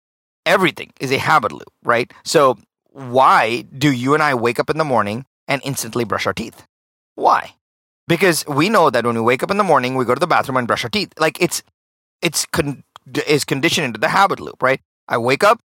Everything 0.46 0.91
is 1.00 1.12
a 1.12 1.17
habit 1.17 1.51
loop, 1.51 1.72
right? 1.84 2.12
So, 2.24 2.58
why 2.91 3.62
do 3.62 3.91
you 3.91 4.13
and 4.13 4.24
I 4.24 4.34
wake 4.34 4.60
up 4.60 4.69
in 4.69 4.77
the 4.77 4.84
morning 4.84 5.25
and 5.48 5.62
instantly 5.63 6.03
brush 6.03 6.25
our 6.25 6.34
teeth? 6.34 6.65
Why? 7.15 7.53
Because 8.08 8.46
we 8.48 8.67
know 8.69 8.89
that 8.89 9.05
when 9.05 9.15
we 9.15 9.22
wake 9.22 9.43
up 9.43 9.51
in 9.51 9.58
the 9.58 9.63
morning, 9.63 9.96
we 9.96 10.05
go 10.05 10.15
to 10.15 10.19
the 10.19 10.27
bathroom 10.27 10.58
and 10.58 10.67
brush 10.67 10.84
our 10.84 10.89
teeth. 10.89 11.13
Like 11.19 11.39
it's 11.39 11.62
it's 12.22 12.46
con- 12.48 12.84
is 13.27 13.46
conditioned 13.46 13.86
into 13.86 14.00
the 14.00 14.10
habit 14.10 14.39
loop, 14.39 14.62
right? 14.63 14.81
I 15.08 15.17
wake 15.17 15.43
up, 15.43 15.60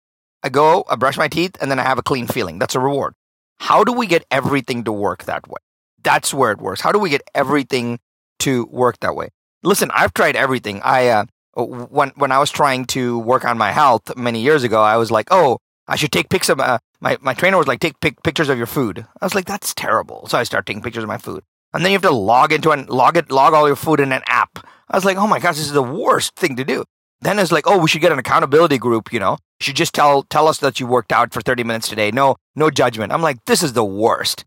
I 0.43 0.49
go, 0.49 0.85
I 0.89 0.97
brush 0.97 1.19
my 1.19 1.29
teeth, 1.29 1.57
and 1.61 1.71
then 1.71 1.79
I 1.79 1.83
have 1.83 1.99
a 1.99 2.03
clean 2.03 2.27
feeling. 2.27 2.59
That's 2.59 2.75
a 2.75 2.81
reward. 2.81 3.15
How 3.61 3.85
do 3.85 3.93
we 3.93 4.07
get 4.07 4.25
everything 4.31 4.85
to 4.85 4.93
work 4.93 5.25
that 5.25 5.47
way? 5.47 5.61
That's 6.03 6.33
where 6.33 6.51
it 6.51 6.61
works. 6.61 6.81
How 6.81 6.93
do 6.93 6.99
we 6.99 7.11
get 7.11 7.23
everything 7.35 8.01
to 8.41 8.65
work 8.67 8.99
that 9.01 9.15
way? 9.15 9.29
Listen, 9.63 9.91
I've 9.95 10.15
tried 10.15 10.35
everything. 10.35 10.81
I 10.83 11.09
uh, 11.09 11.25
when 11.55 12.11
when 12.17 12.33
I 12.33 12.39
was 12.39 12.51
trying 12.51 12.87
to 12.87 13.19
work 13.19 13.45
on 13.45 13.59
my 13.59 13.71
health 13.71 14.17
many 14.17 14.41
years 14.41 14.65
ago, 14.65 14.81
I 14.81 14.97
was 14.97 15.11
like, 15.11 15.29
oh, 15.31 15.59
I 15.87 15.97
should 15.97 16.11
take 16.11 16.31
pics 16.31 16.49
of 16.49 16.59
uh, 16.59 16.79
my 17.01 17.19
my 17.21 17.35
trainer 17.35 17.59
was 17.59 17.69
like, 17.69 17.81
take 17.81 18.01
pic- 18.01 18.23
pictures 18.23 18.49
of 18.49 18.57
your 18.57 18.67
food. 18.67 19.07
I 19.21 19.27
was 19.27 19.35
like, 19.35 19.45
that's 19.45 19.75
terrible. 19.75 20.27
So 20.29 20.39
I 20.39 20.45
started 20.45 20.67
taking 20.67 20.83
pictures 20.83 21.05
of 21.05 21.09
my 21.09 21.19
food, 21.19 21.43
and 21.75 21.85
then 21.85 21.93
you 21.93 21.97
have 21.97 22.11
to 22.11 22.11
log 22.11 22.53
into 22.53 22.71
and 22.71 22.89
log 22.89 23.19
it, 23.19 23.31
log 23.31 23.53
all 23.53 23.67
your 23.67 23.77
food 23.77 24.01
in 24.01 24.11
an 24.13 24.23
app. 24.27 24.67
I 24.89 24.97
was 24.97 25.05
like, 25.05 25.19
oh 25.19 25.27
my 25.27 25.39
gosh, 25.39 25.57
this 25.57 25.67
is 25.67 25.73
the 25.73 25.83
worst 25.83 26.35
thing 26.35 26.57
to 26.57 26.65
do. 26.65 26.85
Then 27.23 27.39
it's 27.39 27.53
like, 27.53 27.67
oh, 27.67 27.79
we 27.79 27.89
should 27.89 28.01
get 28.01 28.13
an 28.13 28.19
accountability 28.19 28.79
group. 28.79 29.13
You 29.13 29.21
know, 29.21 29.33
you 29.33 29.65
should 29.65 29.77
just 29.77 29.95
tell 29.95 30.23
tell 30.25 30.49
us 30.49 30.59
that 30.59 30.81
you 30.81 30.87
worked 30.87 31.13
out 31.13 31.33
for 31.33 31.41
30 31.41 31.65
minutes 31.65 31.89
today. 31.89 32.11
No, 32.11 32.37
no 32.57 32.71
judgment. 32.71 33.13
I'm 33.13 33.23
like, 33.23 33.45
this 33.45 33.63
is 33.63 33.75
the 33.75 33.85
worst. 33.85 34.45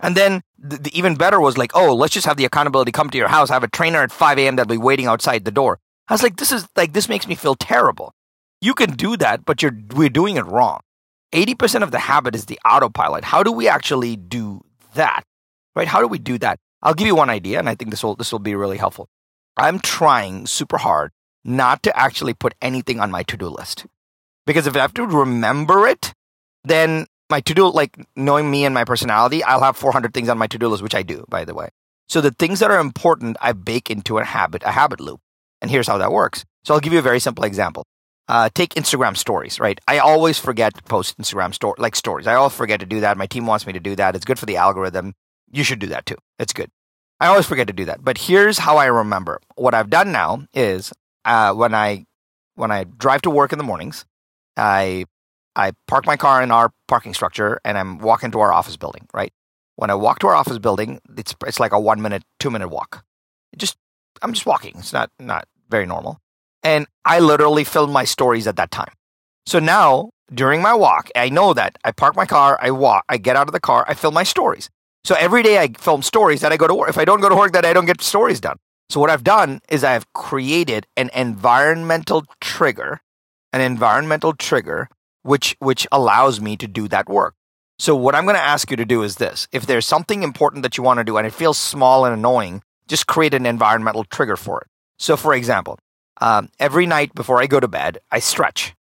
And 0.00 0.16
then 0.16 0.42
the, 0.58 0.76
the 0.76 0.98
even 0.98 1.14
better 1.14 1.40
was 1.40 1.56
like, 1.56 1.70
oh, 1.74 1.94
let's 1.94 2.14
just 2.14 2.26
have 2.26 2.36
the 2.36 2.44
accountability 2.44 2.92
come 2.92 3.10
to 3.10 3.18
your 3.18 3.28
house. 3.28 3.50
Have 3.50 3.62
a 3.62 3.68
trainer 3.68 4.02
at 4.02 4.10
5 4.10 4.38
a.m. 4.38 4.56
that'll 4.56 4.68
be 4.68 4.76
waiting 4.76 5.06
outside 5.06 5.44
the 5.44 5.50
door. 5.50 5.78
I 6.08 6.14
was 6.14 6.22
like, 6.22 6.36
this 6.36 6.52
is 6.52 6.66
like 6.76 6.92
this 6.92 7.08
makes 7.08 7.26
me 7.26 7.34
feel 7.34 7.54
terrible. 7.54 8.12
You 8.60 8.74
can 8.74 8.92
do 8.92 9.16
that, 9.18 9.44
but 9.44 9.62
you're 9.62 9.76
we're 9.94 10.08
doing 10.08 10.36
it 10.36 10.46
wrong. 10.46 10.80
80% 11.32 11.82
of 11.82 11.90
the 11.90 11.98
habit 11.98 12.34
is 12.34 12.46
the 12.46 12.60
autopilot. 12.64 13.24
How 13.24 13.42
do 13.42 13.50
we 13.50 13.68
actually 13.68 14.16
do 14.16 14.62
that? 14.94 15.24
Right? 15.74 15.88
How 15.88 16.00
do 16.00 16.06
we 16.06 16.18
do 16.18 16.38
that? 16.38 16.58
I'll 16.80 16.94
give 16.94 17.06
you 17.06 17.16
one 17.16 17.30
idea, 17.30 17.58
and 17.58 17.68
I 17.68 17.74
think 17.74 17.90
this 17.90 18.02
will 18.02 18.14
this 18.14 18.32
will 18.32 18.38
be 18.38 18.54
really 18.54 18.78
helpful. 18.78 19.08
I'm 19.56 19.78
trying 19.78 20.46
super 20.46 20.78
hard 20.78 21.12
not 21.44 21.82
to 21.82 21.96
actually 21.96 22.34
put 22.34 22.54
anything 22.62 23.00
on 23.00 23.10
my 23.10 23.22
to-do 23.22 23.48
list. 23.48 23.86
Because 24.46 24.66
if 24.66 24.76
I 24.76 24.80
have 24.80 24.94
to 24.94 25.06
remember 25.06 25.86
it, 25.86 26.12
then 26.64 27.06
my 27.30 27.40
to-do, 27.40 27.70
like 27.70 27.96
knowing 28.16 28.50
me 28.50 28.64
and 28.64 28.74
my 28.74 28.84
personality, 28.84 29.42
I'll 29.42 29.62
have 29.62 29.76
400 29.76 30.12
things 30.12 30.28
on 30.28 30.38
my 30.38 30.46
to-do 30.46 30.68
list, 30.68 30.82
which 30.82 30.94
I 30.94 31.02
do, 31.02 31.24
by 31.28 31.44
the 31.44 31.54
way. 31.54 31.68
So 32.08 32.20
the 32.20 32.30
things 32.30 32.60
that 32.60 32.70
are 32.70 32.80
important, 32.80 33.36
I 33.40 33.52
bake 33.52 33.90
into 33.90 34.18
a 34.18 34.24
habit, 34.24 34.62
a 34.64 34.72
habit 34.72 35.00
loop. 35.00 35.20
And 35.62 35.70
here's 35.70 35.86
how 35.86 35.98
that 35.98 36.12
works. 36.12 36.44
So 36.64 36.74
I'll 36.74 36.80
give 36.80 36.92
you 36.92 36.98
a 36.98 37.02
very 37.02 37.20
simple 37.20 37.44
example. 37.44 37.84
Uh, 38.26 38.48
take 38.54 38.74
Instagram 38.74 39.16
stories, 39.16 39.60
right? 39.60 39.78
I 39.86 39.98
always 39.98 40.38
forget 40.38 40.74
to 40.74 40.82
post 40.82 41.18
Instagram 41.18 41.54
story, 41.54 41.74
like 41.78 41.94
stories. 41.94 42.26
I 42.26 42.34
always 42.34 42.54
forget 42.54 42.80
to 42.80 42.86
do 42.86 43.00
that. 43.00 43.18
My 43.18 43.26
team 43.26 43.46
wants 43.46 43.66
me 43.66 43.72
to 43.74 43.80
do 43.80 43.94
that. 43.96 44.14
It's 44.16 44.24
good 44.24 44.38
for 44.38 44.46
the 44.46 44.56
algorithm. 44.56 45.14
You 45.50 45.62
should 45.62 45.78
do 45.78 45.88
that 45.88 46.06
too. 46.06 46.16
It's 46.38 46.52
good. 46.52 46.70
I 47.20 47.26
always 47.26 47.46
forget 47.46 47.66
to 47.66 47.72
do 47.72 47.84
that. 47.84 48.02
But 48.02 48.18
here's 48.18 48.58
how 48.58 48.76
I 48.78 48.86
remember. 48.86 49.40
What 49.56 49.74
I've 49.74 49.90
done 49.90 50.10
now 50.10 50.46
is 50.54 50.92
uh, 51.24 51.52
when 51.54 51.74
I 51.74 52.04
when 52.54 52.70
I 52.70 52.84
drive 52.84 53.22
to 53.22 53.30
work 53.30 53.52
in 53.52 53.58
the 53.58 53.64
mornings, 53.64 54.04
I 54.56 55.04
I 55.56 55.72
park 55.86 56.06
my 56.06 56.16
car 56.16 56.42
in 56.42 56.50
our 56.50 56.70
parking 56.88 57.14
structure 57.14 57.60
and 57.64 57.78
I'm 57.78 57.98
walking 57.98 58.30
to 58.32 58.40
our 58.40 58.52
office 58.52 58.76
building, 58.76 59.06
right? 59.12 59.32
When 59.76 59.90
I 59.90 59.94
walk 59.94 60.20
to 60.20 60.28
our 60.28 60.34
office 60.34 60.58
building, 60.58 61.00
it's 61.16 61.34
it's 61.46 61.60
like 61.60 61.72
a 61.72 61.80
one 61.80 62.00
minute, 62.02 62.22
two 62.38 62.50
minute 62.50 62.68
walk. 62.68 63.04
Just 63.56 63.76
I'm 64.22 64.32
just 64.32 64.46
walking. 64.46 64.74
It's 64.78 64.92
not 64.92 65.10
not 65.18 65.46
very 65.68 65.86
normal. 65.86 66.20
And 66.62 66.86
I 67.04 67.20
literally 67.20 67.64
film 67.64 67.92
my 67.92 68.04
stories 68.04 68.46
at 68.46 68.56
that 68.56 68.70
time. 68.70 68.92
So 69.46 69.58
now 69.58 70.10
during 70.32 70.62
my 70.62 70.74
walk, 70.74 71.10
I 71.14 71.28
know 71.28 71.52
that 71.52 71.76
I 71.84 71.92
park 71.92 72.16
my 72.16 72.24
car, 72.24 72.58
I 72.60 72.70
walk, 72.70 73.04
I 73.08 73.18
get 73.18 73.36
out 73.36 73.48
of 73.48 73.52
the 73.52 73.60
car, 73.60 73.84
I 73.86 73.94
film 73.94 74.14
my 74.14 74.22
stories. 74.22 74.70
So 75.04 75.14
every 75.16 75.42
day 75.42 75.58
I 75.58 75.68
film 75.68 76.00
stories 76.00 76.40
that 76.40 76.52
I 76.52 76.56
go 76.56 76.66
to 76.66 76.74
work. 76.74 76.88
If 76.88 76.96
I 76.96 77.04
don't 77.04 77.20
go 77.20 77.28
to 77.28 77.36
work, 77.36 77.52
that 77.52 77.66
I 77.66 77.74
don't 77.74 77.84
get 77.84 78.00
stories 78.00 78.40
done. 78.40 78.56
So 78.90 79.00
what 79.00 79.10
I've 79.10 79.24
done 79.24 79.60
is 79.68 79.82
I've 79.82 80.12
created 80.12 80.86
an 80.96 81.10
environmental 81.14 82.24
trigger, 82.40 83.00
an 83.52 83.60
environmental 83.60 84.34
trigger 84.34 84.88
which 85.22 85.56
which 85.58 85.86
allows 85.90 86.40
me 86.40 86.56
to 86.56 86.68
do 86.68 86.86
that 86.88 87.08
work. 87.08 87.34
So 87.78 87.96
what 87.96 88.14
I'm 88.14 88.24
going 88.24 88.36
to 88.36 88.42
ask 88.42 88.70
you 88.70 88.76
to 88.76 88.84
do 88.84 89.02
is 89.02 89.16
this. 89.16 89.48
If 89.50 89.66
there's 89.66 89.86
something 89.86 90.22
important 90.22 90.62
that 90.62 90.76
you 90.76 90.84
want 90.84 90.98
to 90.98 91.04
do 91.04 91.16
and 91.16 91.26
it 91.26 91.32
feels 91.32 91.58
small 91.58 92.04
and 92.04 92.14
annoying, 92.14 92.62
just 92.86 93.06
create 93.06 93.34
an 93.34 93.46
environmental 93.46 94.04
trigger 94.04 94.36
for 94.36 94.60
it. 94.60 94.68
So 94.98 95.16
for 95.16 95.34
example, 95.34 95.78
um, 96.20 96.50
every 96.60 96.86
night 96.86 97.14
before 97.14 97.40
I 97.40 97.46
go 97.46 97.58
to 97.58 97.66
bed, 97.66 97.98
I 98.12 98.20
stretch. 98.20 98.74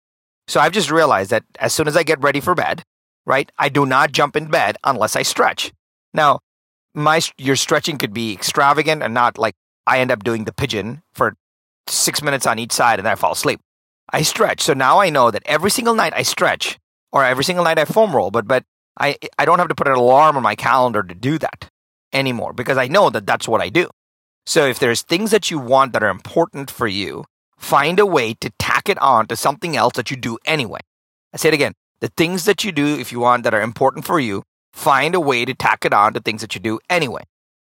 So 0.48 0.60
I've 0.60 0.74
just 0.74 0.92
realized 0.92 1.32
that 1.32 1.44
as 1.58 1.74
soon 1.74 1.88
as 1.88 1.98
I 1.98 2.04
get 2.04 2.22
ready 2.22 2.40
for 2.40 2.54
bed, 2.54 2.84
right, 3.26 3.52
I 3.58 3.70
do 3.70 3.86
not 3.86 4.12
jump 4.12 4.36
in 4.36 4.48
bed 4.52 4.78
unless 4.84 5.16
I 5.16 5.24
stretch. 5.24 5.72
Now, 6.14 6.40
my 6.94 7.22
your 7.38 7.56
stretching 7.56 7.98
could 7.98 8.14
be 8.14 8.34
extravagant 8.34 9.02
and 9.02 9.14
not 9.14 9.38
like 9.38 9.56
I 9.86 10.00
end 10.00 10.12
up 10.12 10.24
doing 10.24 10.46
the 10.46 10.54
pigeon 10.54 11.04
for 11.14 11.36
six 11.88 12.22
minutes 12.22 12.46
on 12.46 12.60
each 12.60 12.72
side 12.72 13.00
and 13.00 13.06
then 13.06 13.14
I 13.14 13.16
fall 13.16 13.34
asleep. 13.34 13.60
I 14.12 14.22
stretch. 14.22 14.62
So 14.62 14.74
now 14.74 15.00
I 15.00 15.10
know 15.10 15.32
that 15.32 15.44
every 15.46 15.72
single 15.72 15.96
night 15.96 16.14
I 16.16 16.24
stretch 16.24 16.80
or 17.12 17.24
every 17.24 17.44
single 17.44 17.66
night 17.66 17.80
I 17.80 17.86
foam 17.86 18.16
roll, 18.16 18.32
but, 18.32 18.48
but 18.48 18.64
I, 19.00 19.18
I 19.38 19.46
don't 19.46 19.60
have 19.60 19.68
to 19.70 19.76
put 19.76 19.88
an 19.88 19.96
alarm 19.96 20.38
on 20.38 20.44
my 20.44 20.56
calendar 20.56 21.04
to 21.04 21.16
do 21.16 21.38
that 21.40 21.70
anymore 22.12 22.54
because 22.54 22.78
I 22.78 22.88
know 22.88 23.10
that 23.10 23.26
that's 23.26 23.48
what 23.48 23.62
I 23.62 23.70
do. 23.70 23.90
So 24.46 24.66
if 24.66 24.80
there's 24.80 25.02
things 25.02 25.32
that 25.32 25.50
you 25.50 25.60
want 25.60 25.94
that 25.94 26.04
are 26.04 26.10
important 26.10 26.70
for 26.70 26.88
you, 26.88 27.26
find 27.58 28.00
a 28.00 28.06
way 28.06 28.34
to 28.36 28.52
tack 28.60 28.90
it 28.90 29.00
on 29.00 29.28
to 29.28 29.36
something 29.36 29.76
else 29.76 29.94
that 29.94 30.12
you 30.12 30.18
do 30.18 30.38
anyway. 30.46 30.82
I 31.34 31.38
say 31.38 31.48
it 31.48 31.54
again. 31.54 31.74
The 32.02 32.10
things 32.10 32.46
that 32.46 32.64
you 32.64 32.72
do, 32.72 32.86
if 33.00 33.12
you 33.12 33.22
want, 33.22 33.44
that 33.44 33.54
are 33.54 33.62
important 33.62 34.06
for 34.06 34.20
you, 34.20 34.44
find 34.74 35.16
a 35.16 35.20
way 35.20 35.46
to 35.46 35.54
tack 35.54 35.86
it 35.86 35.94
on 35.94 36.14
to 36.14 36.20
things 36.20 36.42
that 36.42 36.54
you 36.54 36.60
do 36.62 36.80
anyway 36.90 37.24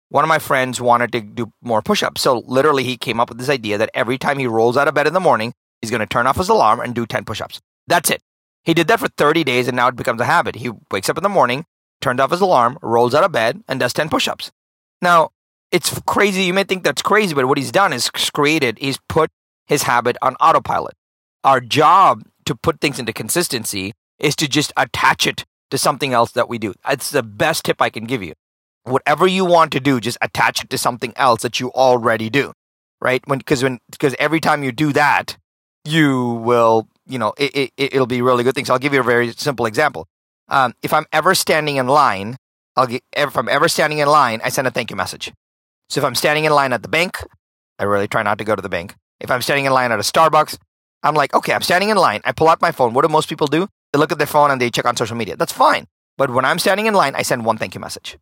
one 0.09 0.23
of 0.23 0.27
my 0.27 0.39
friends 0.39 0.81
wanted 0.81 1.11
to 1.11 1.21
do 1.21 1.51
more 1.61 1.81
push 1.81 2.03
ups. 2.03 2.21
So 2.21 2.43
literally, 2.45 2.83
he 2.83 2.97
came 2.97 3.19
up 3.19 3.29
with 3.29 3.37
this 3.37 3.49
idea 3.49 3.77
that 3.77 3.91
every 3.93 4.17
time 4.17 4.39
he 4.39 4.47
rolls 4.47 4.75
out 4.75 4.87
of 4.87 4.93
bed 4.93 5.07
in 5.07 5.13
the 5.13 5.19
morning, 5.19 5.53
he's 5.81 5.91
going 5.91 6.01
to 6.01 6.07
turn 6.07 6.27
off 6.27 6.37
his 6.37 6.49
alarm 6.49 6.79
and 6.79 6.93
do 6.93 7.05
10 7.05 7.25
push 7.25 7.41
ups. 7.41 7.61
That's 7.87 8.09
it. 8.09 8.21
He 8.63 8.73
did 8.73 8.87
that 8.87 8.99
for 8.99 9.07
30 9.07 9.43
days 9.43 9.67
and 9.67 9.75
now 9.75 9.87
it 9.87 9.95
becomes 9.95 10.19
a 10.19 10.25
habit. 10.25 10.55
He 10.55 10.71
wakes 10.91 11.09
up 11.09 11.17
in 11.17 11.23
the 11.23 11.29
morning, 11.29 11.65
turns 12.01 12.19
off 12.19 12.31
his 12.31 12.41
alarm, 12.41 12.77
rolls 12.81 13.13
out 13.13 13.23
of 13.23 13.31
bed, 13.31 13.63
and 13.67 13.79
does 13.79 13.93
10 13.93 14.09
push 14.09 14.27
ups. 14.27 14.51
Now, 15.01 15.29
it's 15.71 15.99
crazy. 16.01 16.43
You 16.43 16.53
may 16.53 16.63
think 16.63 16.83
that's 16.83 17.01
crazy, 17.01 17.33
but 17.35 17.47
what 17.47 17.57
he's 17.57 17.71
done 17.71 17.93
is 17.93 18.09
created, 18.09 18.79
he's 18.79 18.99
put 19.07 19.29
his 19.67 19.83
habit 19.83 20.17
on 20.21 20.35
autopilot. 20.35 20.95
Our 21.43 21.61
job 21.61 22.23
to 22.45 22.55
put 22.55 22.81
things 22.81 22.99
into 22.99 23.13
consistency 23.13 23.93
is 24.17 24.35
to 24.37 24.47
just 24.47 24.73
attach 24.75 25.27
it 25.27 25.45
to 25.69 25.77
something 25.77 26.13
else 26.13 26.31
that 26.31 26.49
we 26.49 26.57
do. 26.57 26.73
It's 26.89 27.11
the 27.11 27.23
best 27.23 27.65
tip 27.65 27.81
I 27.81 27.89
can 27.89 28.05
give 28.05 28.23
you 28.23 28.33
whatever 28.83 29.27
you 29.27 29.45
want 29.45 29.71
to 29.73 29.79
do, 29.79 29.99
just 29.99 30.17
attach 30.21 30.63
it 30.63 30.69
to 30.69 30.77
something 30.77 31.13
else 31.15 31.41
that 31.41 31.59
you 31.59 31.71
already 31.71 32.29
do, 32.29 32.53
right? 33.01 33.21
When 33.25 33.39
because 33.39 33.63
when 33.63 33.79
because 33.91 34.15
every 34.19 34.39
time 34.39 34.63
you 34.63 34.71
do 34.71 34.93
that, 34.93 35.37
you 35.85 36.41
will 36.43 36.87
you 37.09 37.17
know, 37.17 37.33
it, 37.37 37.55
it, 37.55 37.71
it'll 37.75 38.05
be 38.05 38.21
really 38.21 38.43
good 38.43 38.55
things. 38.55 38.67
So 38.67 38.73
I'll 38.73 38.79
give 38.79 38.93
you 38.93 38.99
a 38.99 39.03
very 39.03 39.31
simple 39.33 39.65
example. 39.65 40.07
Um, 40.47 40.73
if 40.83 40.93
I'm 40.93 41.05
ever 41.11 41.35
standing 41.35 41.77
in 41.77 41.87
line, 41.87 42.37
I'll 42.77 42.87
get, 42.87 43.03
if 43.13 43.35
I'm 43.35 43.49
ever 43.49 43.67
standing 43.67 43.99
in 43.99 44.07
line, 44.07 44.39
I 44.43 44.49
send 44.49 44.67
a 44.67 44.71
thank 44.71 44.89
you 44.89 44.95
message. 44.95 45.33
So 45.89 45.99
if 45.99 46.05
I'm 46.05 46.15
standing 46.15 46.45
in 46.45 46.51
line 46.53 46.71
at 46.71 46.83
the 46.83 46.87
bank, 46.87 47.17
I 47.79 47.83
really 47.83 48.07
try 48.07 48.21
not 48.23 48.37
to 48.37 48.43
go 48.43 48.55
to 48.55 48.61
the 48.61 48.69
bank. 48.69 48.95
If 49.19 49.31
I'm 49.31 49.41
standing 49.41 49.65
in 49.65 49.73
line 49.73 49.91
at 49.91 49.99
a 49.99 50.03
Starbucks, 50.03 50.57
I'm 51.01 51.15
like, 51.15 51.33
okay, 51.33 51.53
I'm 51.53 51.61
standing 51.61 51.89
in 51.89 51.97
line. 51.97 52.21
I 52.25 52.31
pull 52.31 52.47
out 52.47 52.61
my 52.61 52.71
phone. 52.71 52.93
What 52.93 53.01
do 53.01 53.09
most 53.09 53.27
people 53.27 53.47
do? 53.47 53.67
They 53.91 53.99
look 53.99 54.11
at 54.11 54.17
their 54.17 54.27
phone 54.27 54.51
and 54.51 54.61
they 54.61 54.69
check 54.69 54.85
on 54.85 54.95
social 54.95 55.17
media. 55.17 55.35
That's 55.35 55.53
fine. 55.53 55.87
But 56.17 56.29
when 56.29 56.45
I'm 56.45 56.59
standing 56.59 56.85
in 56.85 56.93
line, 56.93 57.15
I 57.15 57.23
send 57.23 57.43
one 57.43 57.57
thank 57.57 57.73
you 57.73 57.81
message. 57.81 58.17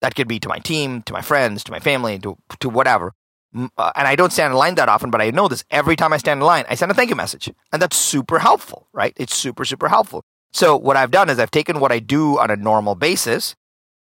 That 0.00 0.14
could 0.14 0.28
be 0.28 0.38
to 0.40 0.48
my 0.48 0.58
team, 0.58 1.02
to 1.02 1.12
my 1.12 1.22
friends, 1.22 1.64
to 1.64 1.72
my 1.72 1.80
family, 1.80 2.18
to, 2.20 2.36
to 2.60 2.68
whatever. 2.68 3.12
Uh, 3.54 3.92
and 3.96 4.06
I 4.06 4.16
don't 4.16 4.32
stand 4.32 4.52
in 4.52 4.58
line 4.58 4.74
that 4.74 4.88
often, 4.88 5.10
but 5.10 5.22
I 5.22 5.30
know 5.30 5.48
this. 5.48 5.64
Every 5.70 5.96
time 5.96 6.12
I 6.12 6.18
stand 6.18 6.40
in 6.40 6.46
line, 6.46 6.64
I 6.68 6.74
send 6.74 6.90
a 6.90 6.94
thank 6.94 7.10
you 7.10 7.16
message. 7.16 7.50
And 7.72 7.80
that's 7.80 7.96
super 7.96 8.38
helpful, 8.38 8.88
right? 8.92 9.14
It's 9.16 9.34
super, 9.34 9.64
super 9.64 9.88
helpful. 9.88 10.22
So 10.52 10.76
what 10.76 10.96
I've 10.96 11.10
done 11.10 11.30
is 11.30 11.38
I've 11.38 11.50
taken 11.50 11.80
what 11.80 11.92
I 11.92 11.98
do 11.98 12.38
on 12.38 12.50
a 12.50 12.56
normal 12.56 12.94
basis 12.94 13.54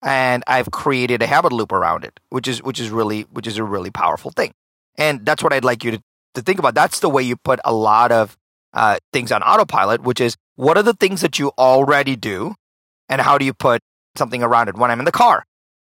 and 0.03 0.43
I've 0.47 0.71
created 0.71 1.21
a 1.21 1.27
habit 1.27 1.51
loop 1.51 1.71
around 1.71 2.03
it, 2.03 2.19
which 2.29 2.47
is 2.47 2.61
which 2.61 2.79
is 2.79 2.89
really 2.89 3.21
which 3.31 3.47
is 3.47 3.57
a 3.57 3.63
really 3.63 3.89
powerful 3.89 4.31
thing. 4.31 4.53
And 4.95 5.25
that's 5.25 5.41
what 5.41 5.53
I'd 5.53 5.63
like 5.63 5.83
you 5.83 5.91
to, 5.91 6.03
to 6.35 6.41
think 6.41 6.59
about. 6.59 6.75
That's 6.75 6.99
the 6.99 7.09
way 7.09 7.23
you 7.23 7.35
put 7.37 7.59
a 7.63 7.73
lot 7.73 8.11
of 8.11 8.37
uh, 8.73 8.97
things 9.11 9.31
on 9.31 9.41
autopilot, 9.41 10.03
which 10.03 10.19
is 10.19 10.35
what 10.55 10.77
are 10.77 10.83
the 10.83 10.93
things 10.93 11.21
that 11.21 11.39
you 11.39 11.51
already 11.57 12.15
do 12.15 12.55
and 13.09 13.21
how 13.21 13.37
do 13.37 13.45
you 13.45 13.53
put 13.53 13.81
something 14.15 14.43
around 14.43 14.67
it? 14.67 14.75
When 14.75 14.91
I'm 14.91 14.99
in 14.99 15.05
the 15.05 15.11
car, 15.11 15.45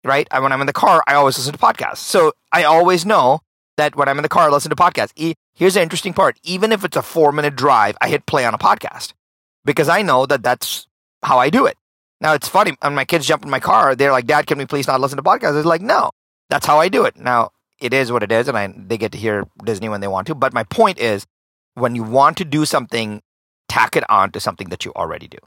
right? 0.04 0.26
I, 0.30 0.40
when 0.40 0.52
I'm 0.52 0.60
in 0.60 0.66
the 0.66 0.72
car, 0.72 1.02
I 1.06 1.14
always 1.14 1.36
listen 1.38 1.52
to 1.52 1.58
podcasts. 1.58 1.98
So 1.98 2.32
I 2.52 2.64
always 2.64 3.04
know 3.06 3.40
that 3.76 3.96
when 3.96 4.08
I'm 4.08 4.18
in 4.18 4.22
the 4.22 4.28
car, 4.28 4.48
I 4.48 4.50
listen 4.52 4.70
to 4.70 4.76
podcasts. 4.76 5.12
E- 5.16 5.34
Here's 5.54 5.74
the 5.74 5.82
interesting 5.82 6.14
part. 6.14 6.38
Even 6.42 6.72
if 6.72 6.82
it's 6.84 6.96
a 6.96 7.02
four 7.02 7.30
minute 7.30 7.56
drive, 7.56 7.96
I 8.00 8.08
hit 8.08 8.26
play 8.26 8.44
on 8.44 8.54
a 8.54 8.58
podcast 8.58 9.12
because 9.64 9.88
I 9.88 10.02
know 10.02 10.24
that 10.26 10.42
that's 10.42 10.86
how 11.22 11.38
I 11.38 11.50
do 11.50 11.66
it. 11.66 11.76
Now 12.20 12.32
it's 12.34 12.48
funny 12.48 12.74
when 12.80 12.94
my 12.94 13.04
kids 13.04 13.26
jump 13.26 13.44
in 13.44 13.50
my 13.50 13.60
car, 13.60 13.94
they're 13.94 14.12
like, 14.12 14.26
"Dad, 14.26 14.46
can 14.46 14.56
we 14.58 14.64
please 14.66 14.86
not 14.86 15.00
listen 15.00 15.16
to 15.18 15.22
podcasts?" 15.22 15.56
It's 15.56 15.66
like, 15.66 15.82
no, 15.82 16.10
that's 16.48 16.66
how 16.66 16.78
I 16.78 16.88
do 16.88 17.04
it. 17.04 17.16
Now 17.16 17.50
it 17.80 17.92
is 17.92 18.10
what 18.12 18.22
it 18.22 18.32
is, 18.32 18.48
and 18.48 18.56
I, 18.56 18.72
they 18.76 18.96
get 18.96 19.12
to 19.12 19.18
hear 19.18 19.44
Disney 19.64 19.88
when 19.88 20.00
they 20.00 20.08
want 20.08 20.26
to. 20.28 20.34
But 20.34 20.54
my 20.54 20.62
point 20.64 20.98
is, 20.98 21.26
when 21.74 21.94
you 21.96 22.02
want 22.02 22.36
to 22.38 22.44
do 22.44 22.64
something, 22.64 23.22
tack 23.68 23.96
it 23.96 24.08
on 24.08 24.30
to 24.32 24.40
something 24.40 24.68
that 24.70 24.84
you 24.84 24.92
already 24.94 25.26
do. 25.28 25.38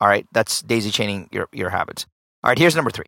All 0.00 0.08
right, 0.08 0.26
that's 0.32 0.60
daisy 0.60 0.90
chaining 0.90 1.28
your 1.32 1.48
your 1.52 1.70
habits. 1.70 2.04
All 2.42 2.50
right, 2.50 2.58
here's 2.58 2.74
number 2.76 2.90
three. 2.90 3.06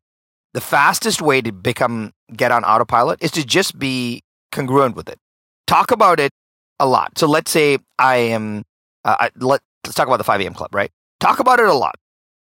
The 0.57 0.61
fastest 0.63 1.21
way 1.21 1.43
to 1.43 1.53
become 1.53 2.13
get 2.35 2.51
on 2.51 2.65
autopilot 2.65 3.23
is 3.23 3.31
to 3.33 3.45
just 3.45 3.79
be 3.79 4.23
congruent 4.53 4.97
with 4.97 5.09
it. 5.09 5.19
Talk 5.67 5.91
about 5.91 6.19
it 6.19 6.33
a 6.81 6.87
lot. 6.87 7.19
So 7.19 7.27
let's 7.27 7.51
say 7.51 7.79
I 7.99 8.17
am. 8.17 8.65
Uh, 9.05 9.17
I, 9.21 9.31
let, 9.37 9.61
let's 9.85 9.95
talk 9.95 10.09
about 10.09 10.17
the 10.17 10.25
5 10.25 10.41
a.m. 10.41 10.55
club, 10.55 10.75
right? 10.75 10.91
Talk 11.21 11.39
about 11.41 11.61
it 11.61 11.67
a 11.67 11.75
lot 11.75 11.95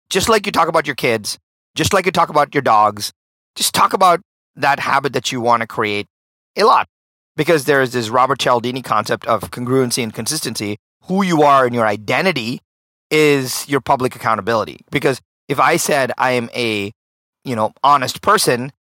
just 0.10 0.30
like 0.30 0.46
you 0.46 0.52
talk 0.52 0.68
about 0.68 0.88
your 0.88 0.96
kids, 0.96 1.38
just 1.76 1.94
like 1.94 2.06
you 2.06 2.12
talk 2.12 2.30
about 2.30 2.54
your 2.54 2.62
dogs, 2.62 3.12
just 3.56 3.74
talk 3.74 3.94
about 3.94 4.22
that 4.56 4.80
habit 4.80 5.14
that 5.14 5.32
you 5.32 5.42
want 5.42 5.62
to 5.62 5.68
create 5.68 6.08
a 6.56 6.64
lot. 6.64 6.88
Because 7.36 7.66
there's 7.66 7.92
this 7.92 8.10
Robert 8.10 8.40
Cialdini 8.40 8.82
concept 8.82 9.26
of 9.26 9.52
congruency 9.52 10.02
and 10.02 10.14
consistency. 10.14 10.78
Who 11.04 11.22
you 11.22 11.44
are 11.44 11.66
and 11.66 11.76
your 11.76 11.86
identity 11.86 12.62
is 13.12 13.68
your 13.68 13.82
public 13.82 14.16
accountability. 14.16 14.80
Because 14.90 15.20
if 15.50 15.60
I 15.60 15.76
said 15.76 16.14
I 16.18 16.32
am 16.32 16.50
a, 16.56 16.92
you 17.46 17.56
know, 17.56 17.74
honest 17.84 18.22
person, 18.22 18.74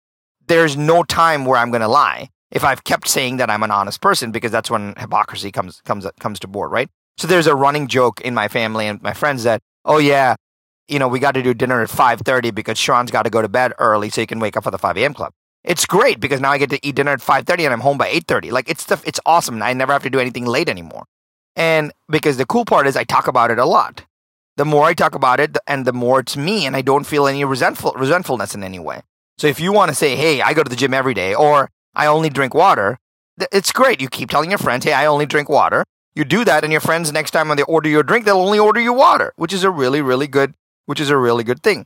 there's 0.47 0.75
no 0.75 1.03
time 1.03 1.45
where 1.45 1.57
I'm 1.57 1.69
going 1.69 1.81
to 1.81 1.87
lie. 1.87 2.29
If 2.51 2.63
I've 2.63 2.83
kept 2.83 3.07
saying 3.07 3.37
that 3.37 3.49
I'm 3.49 3.63
an 3.63 3.71
honest 3.71 4.01
person, 4.01 4.31
because 4.31 4.51
that's 4.51 4.69
when 4.69 4.93
hypocrisy 4.97 5.51
comes 5.51 5.81
comes 5.81 6.07
comes 6.19 6.39
to 6.39 6.47
board, 6.47 6.71
right? 6.71 6.89
So 7.17 7.27
there's 7.27 7.47
a 7.47 7.55
running 7.55 7.87
joke 7.87 8.21
in 8.21 8.33
my 8.33 8.47
family 8.47 8.87
and 8.87 9.01
my 9.01 9.13
friends 9.13 9.43
that, 9.43 9.61
oh 9.85 9.97
yeah, 9.97 10.35
you 10.87 10.99
know, 10.99 11.07
we 11.07 11.19
got 11.19 11.33
to 11.33 11.43
do 11.43 11.53
dinner 11.53 11.81
at 11.81 11.89
5.30 11.89 12.53
because 12.53 12.77
Sean's 12.77 13.11
got 13.11 13.23
to 13.23 13.29
go 13.29 13.41
to 13.41 13.49
bed 13.49 13.73
early 13.79 14.09
so 14.09 14.21
he 14.21 14.27
can 14.27 14.39
wake 14.39 14.57
up 14.57 14.63
for 14.63 14.71
the 14.71 14.77
5 14.77 14.97
a.m. 14.97 15.13
club. 15.13 15.33
It's 15.63 15.85
great 15.85 16.19
because 16.19 16.41
now 16.41 16.51
I 16.51 16.57
get 16.57 16.69
to 16.71 16.85
eat 16.85 16.95
dinner 16.95 17.11
at 17.11 17.19
5.30 17.19 17.65
and 17.65 17.73
I'm 17.73 17.79
home 17.79 17.97
by 17.97 18.09
8.30. 18.09 18.51
Like, 18.51 18.69
it's, 18.69 18.85
the, 18.85 19.01
it's 19.05 19.19
awesome. 19.25 19.61
I 19.61 19.73
never 19.73 19.93
have 19.93 20.03
to 20.03 20.09
do 20.09 20.19
anything 20.19 20.45
late 20.45 20.69
anymore. 20.69 21.05
And 21.55 21.93
because 22.09 22.37
the 22.37 22.45
cool 22.45 22.65
part 22.65 22.87
is 22.87 22.97
I 22.97 23.03
talk 23.03 23.27
about 23.27 23.51
it 23.51 23.59
a 23.59 23.65
lot. 23.65 24.03
The 24.57 24.65
more 24.65 24.85
I 24.85 24.93
talk 24.93 25.15
about 25.15 25.39
it 25.39 25.57
and 25.67 25.85
the 25.85 25.93
more 25.93 26.19
it's 26.19 26.37
me 26.37 26.65
and 26.65 26.75
I 26.75 26.81
don't 26.81 27.05
feel 27.05 27.27
any 27.27 27.43
resentful, 27.43 27.93
resentfulness 27.93 28.53
in 28.53 28.63
any 28.63 28.79
way. 28.79 29.01
So 29.37 29.47
if 29.47 29.59
you 29.59 29.73
want 29.73 29.89
to 29.89 29.95
say, 29.95 30.15
hey, 30.15 30.41
I 30.41 30.53
go 30.53 30.63
to 30.63 30.69
the 30.69 30.75
gym 30.75 30.93
every 30.93 31.13
day 31.13 31.33
or 31.33 31.69
I 31.95 32.05
only 32.05 32.29
drink 32.29 32.53
water, 32.53 32.99
it's 33.51 33.71
great. 33.71 33.99
You 33.99 34.09
keep 34.09 34.29
telling 34.29 34.51
your 34.51 34.59
friends, 34.59 34.85
hey, 34.85 34.93
I 34.93 35.07
only 35.07 35.25
drink 35.25 35.49
water. 35.49 35.83
You 36.15 36.23
do 36.23 36.45
that, 36.45 36.63
and 36.63 36.71
your 36.71 36.79
friends, 36.79 37.11
next 37.11 37.31
time 37.31 37.47
when 37.47 37.57
they 37.57 37.63
order 37.63 37.89
you 37.89 37.97
a 37.97 38.03
drink, 38.03 38.25
they'll 38.25 38.37
only 38.37 38.59
order 38.59 38.79
you 38.79 38.93
water, 38.93 39.33
which 39.35 39.51
is 39.51 39.63
a 39.63 39.71
really, 39.71 39.99
really 39.99 40.27
good 40.27 40.53
which 40.85 40.99
is 40.99 41.09
a 41.09 41.17
really 41.17 41.43
good 41.43 41.63
thing. 41.63 41.85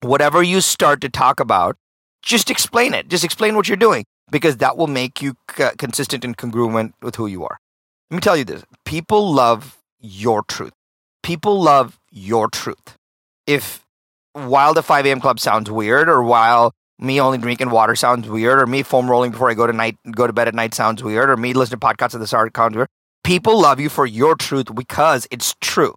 Whatever 0.00 0.42
you 0.42 0.60
start 0.60 1.00
to 1.02 1.08
talk 1.08 1.40
about, 1.40 1.76
just 2.22 2.50
explain 2.50 2.94
it. 2.94 3.08
Just 3.08 3.24
explain 3.24 3.56
what 3.56 3.68
you're 3.68 3.76
doing 3.76 4.04
because 4.30 4.58
that 4.58 4.76
will 4.76 4.86
make 4.86 5.22
you 5.22 5.36
c- 5.56 5.70
consistent 5.76 6.24
and 6.24 6.36
congruent 6.36 6.94
with 7.02 7.16
who 7.16 7.26
you 7.26 7.44
are. 7.44 7.58
Let 8.10 8.16
me 8.16 8.20
tell 8.20 8.36
you 8.36 8.44
this 8.44 8.64
people 8.84 9.32
love 9.32 9.78
your 10.00 10.42
truth. 10.42 10.72
People 11.22 11.60
love 11.60 11.97
your 12.10 12.48
truth. 12.48 12.96
If 13.46 13.84
while 14.32 14.74
the 14.74 14.82
5 14.82 15.06
a.m. 15.06 15.20
club 15.20 15.40
sounds 15.40 15.70
weird, 15.70 16.08
or 16.08 16.22
while 16.22 16.72
me 16.98 17.20
only 17.20 17.38
drinking 17.38 17.70
water 17.70 17.94
sounds 17.94 18.28
weird, 18.28 18.60
or 18.60 18.66
me 18.66 18.82
foam 18.82 19.10
rolling 19.10 19.30
before 19.30 19.50
I 19.50 19.54
go 19.54 19.66
to 19.66 19.72
night 19.72 19.96
go 20.10 20.26
to 20.26 20.32
bed 20.32 20.48
at 20.48 20.54
night 20.54 20.74
sounds 20.74 21.02
weird, 21.02 21.30
or 21.30 21.36
me 21.36 21.52
listening 21.52 21.80
to 21.80 21.86
podcasts 21.86 22.14
at 22.14 22.20
the 22.20 22.26
start 22.26 22.56
sounds 22.56 22.76
weird, 22.76 22.88
people 23.24 23.60
love 23.60 23.80
you 23.80 23.88
for 23.88 24.06
your 24.06 24.34
truth 24.34 24.74
because 24.74 25.26
it's 25.30 25.54
true. 25.60 25.94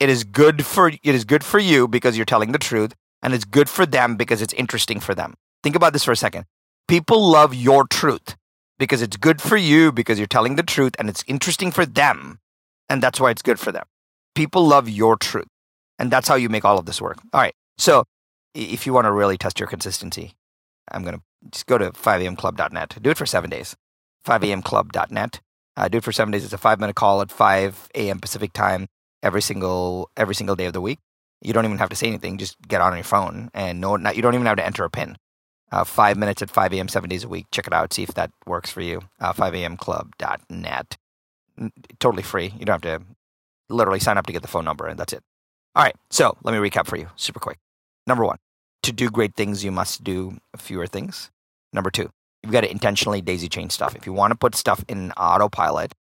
It 0.00 0.08
is 0.08 0.24
good 0.24 0.66
for 0.66 0.88
it 0.88 1.00
is 1.04 1.24
good 1.24 1.44
for 1.44 1.58
you 1.58 1.86
because 1.86 2.16
you're 2.16 2.26
telling 2.26 2.52
the 2.52 2.58
truth, 2.58 2.94
and 3.22 3.34
it's 3.34 3.44
good 3.44 3.68
for 3.68 3.86
them 3.86 4.16
because 4.16 4.42
it's 4.42 4.54
interesting 4.54 5.00
for 5.00 5.14
them. 5.14 5.34
Think 5.62 5.76
about 5.76 5.92
this 5.92 6.04
for 6.04 6.12
a 6.12 6.16
second. 6.16 6.44
People 6.88 7.28
love 7.28 7.54
your 7.54 7.86
truth 7.86 8.36
because 8.78 9.00
it's 9.00 9.16
good 9.16 9.40
for 9.40 9.56
you 9.56 9.92
because 9.92 10.18
you're 10.18 10.26
telling 10.26 10.56
the 10.56 10.62
truth 10.62 10.94
and 10.98 11.08
it's 11.08 11.22
interesting 11.28 11.70
for 11.70 11.86
them, 11.86 12.40
and 12.88 13.02
that's 13.02 13.20
why 13.20 13.30
it's 13.30 13.42
good 13.42 13.60
for 13.60 13.70
them. 13.70 13.84
People 14.34 14.66
love 14.66 14.88
your 14.88 15.16
truth, 15.16 15.46
and 15.98 16.10
that's 16.10 16.28
how 16.28 16.34
you 16.34 16.48
make 16.48 16.64
all 16.64 16.78
of 16.78 16.86
this 16.86 17.00
work. 17.00 17.18
All 17.32 17.40
right. 17.40 17.54
So, 17.78 18.04
if 18.54 18.86
you 18.86 18.92
want 18.92 19.06
to 19.06 19.12
really 19.12 19.38
test 19.38 19.58
your 19.58 19.68
consistency, 19.68 20.34
I'm 20.90 21.02
going 21.02 21.16
to 21.16 21.22
just 21.50 21.66
go 21.66 21.78
to 21.78 21.90
5amclub.net. 21.90 22.98
Do 23.00 23.10
it 23.10 23.16
for 23.16 23.26
seven 23.26 23.50
days. 23.50 23.76
5amclub.net. 24.26 25.40
Uh, 25.76 25.88
do 25.88 25.98
it 25.98 26.04
for 26.04 26.12
seven 26.12 26.32
days. 26.32 26.44
It's 26.44 26.52
a 26.52 26.58
five 26.58 26.78
minute 26.80 26.96
call 26.96 27.22
at 27.22 27.30
5 27.30 27.88
a.m. 27.94 28.20
Pacific 28.20 28.52
time 28.52 28.88
every 29.22 29.42
single 29.42 30.10
every 30.16 30.34
single 30.34 30.56
day 30.56 30.66
of 30.66 30.72
the 30.72 30.80
week. 30.80 30.98
You 31.40 31.52
don't 31.52 31.64
even 31.64 31.78
have 31.78 31.88
to 31.88 31.96
say 31.96 32.06
anything; 32.06 32.38
just 32.38 32.56
get 32.68 32.80
on 32.80 32.94
your 32.94 33.04
phone 33.04 33.50
and 33.54 33.80
no, 33.80 33.96
not, 33.96 34.14
you 34.14 34.22
don't 34.22 34.34
even 34.34 34.46
have 34.46 34.58
to 34.58 34.66
enter 34.66 34.84
a 34.84 34.90
pin. 34.90 35.16
Uh, 35.72 35.84
five 35.84 36.18
minutes 36.18 36.42
at 36.42 36.50
5 36.50 36.74
a.m. 36.74 36.88
seven 36.88 37.08
days 37.08 37.24
a 37.24 37.28
week. 37.28 37.46
Check 37.50 37.66
it 37.66 37.72
out. 37.72 37.94
See 37.94 38.02
if 38.02 38.12
that 38.14 38.30
works 38.46 38.70
for 38.70 38.82
you. 38.82 39.00
Uh, 39.18 39.32
5amclub.net. 39.32 40.98
Totally 41.98 42.22
free. 42.22 42.52
You 42.58 42.66
don't 42.66 42.84
have 42.84 43.00
to 43.00 43.06
literally 43.70 43.98
sign 43.98 44.18
up 44.18 44.26
to 44.26 44.34
get 44.34 44.42
the 44.42 44.48
phone 44.48 44.66
number, 44.66 44.86
and 44.86 44.98
that's 44.98 45.14
it. 45.14 45.22
All 45.74 45.82
right. 45.82 45.94
So 46.10 46.36
let 46.42 46.52
me 46.52 46.70
recap 46.70 46.86
for 46.86 46.96
you 46.96 47.08
super 47.16 47.40
quick. 47.40 47.58
Number 48.06 48.24
one, 48.24 48.38
to 48.82 48.92
do 48.92 49.08
great 49.10 49.34
things, 49.34 49.64
you 49.64 49.72
must 49.72 50.04
do 50.04 50.38
fewer 50.56 50.86
things. 50.86 51.30
Number 51.72 51.90
two, 51.90 52.10
you've 52.42 52.52
got 52.52 52.62
to 52.62 52.70
intentionally 52.70 53.22
daisy 53.22 53.48
chain 53.48 53.70
stuff. 53.70 53.96
If 53.96 54.06
you 54.06 54.12
want 54.12 54.32
to 54.32 54.38
put 54.38 54.54
stuff 54.54 54.84
in 54.88 55.12
autopilot, 55.12 55.92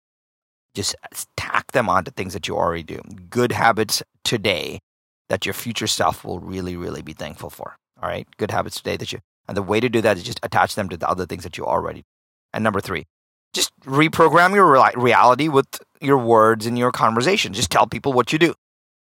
just 0.75 0.97
tack 1.37 1.73
them 1.73 1.89
onto 1.89 2.11
things 2.11 2.33
that 2.33 2.49
you 2.49 2.57
already 2.57 2.83
do. 2.83 3.01
Good 3.29 3.53
habits 3.53 4.03
today 4.25 4.81
that 5.29 5.47
your 5.47 5.53
future 5.53 5.87
self 5.87 6.25
will 6.25 6.41
really, 6.41 6.77
really 6.77 7.03
be 7.03 7.13
thankful 7.13 7.51
for. 7.51 7.77
All 8.03 8.09
right. 8.09 8.27
Good 8.39 8.51
habits 8.51 8.77
today 8.77 8.97
that 8.97 9.13
you, 9.13 9.21
and 9.47 9.57
the 9.57 9.63
way 9.63 9.79
to 9.79 9.89
do 9.89 10.01
that 10.01 10.17
is 10.17 10.23
just 10.25 10.41
attach 10.43 10.75
them 10.75 10.89
to 10.89 10.97
the 10.97 11.09
other 11.09 11.27
things 11.27 11.45
that 11.45 11.59
you 11.59 11.67
already. 11.67 12.01
Do. 12.01 12.07
And 12.55 12.65
number 12.65 12.81
three, 12.81 13.07
just 13.53 13.73
reprogram 13.81 14.55
your 14.55 14.67
reality 14.97 15.49
with 15.49 15.67
your 16.01 16.19
words 16.19 16.67
and 16.67 16.79
your 16.79 16.91
conversation. 16.91 17.53
Just 17.53 17.71
tell 17.71 17.87
people 17.87 18.13
what 18.13 18.33
you 18.33 18.39
do. 18.39 18.55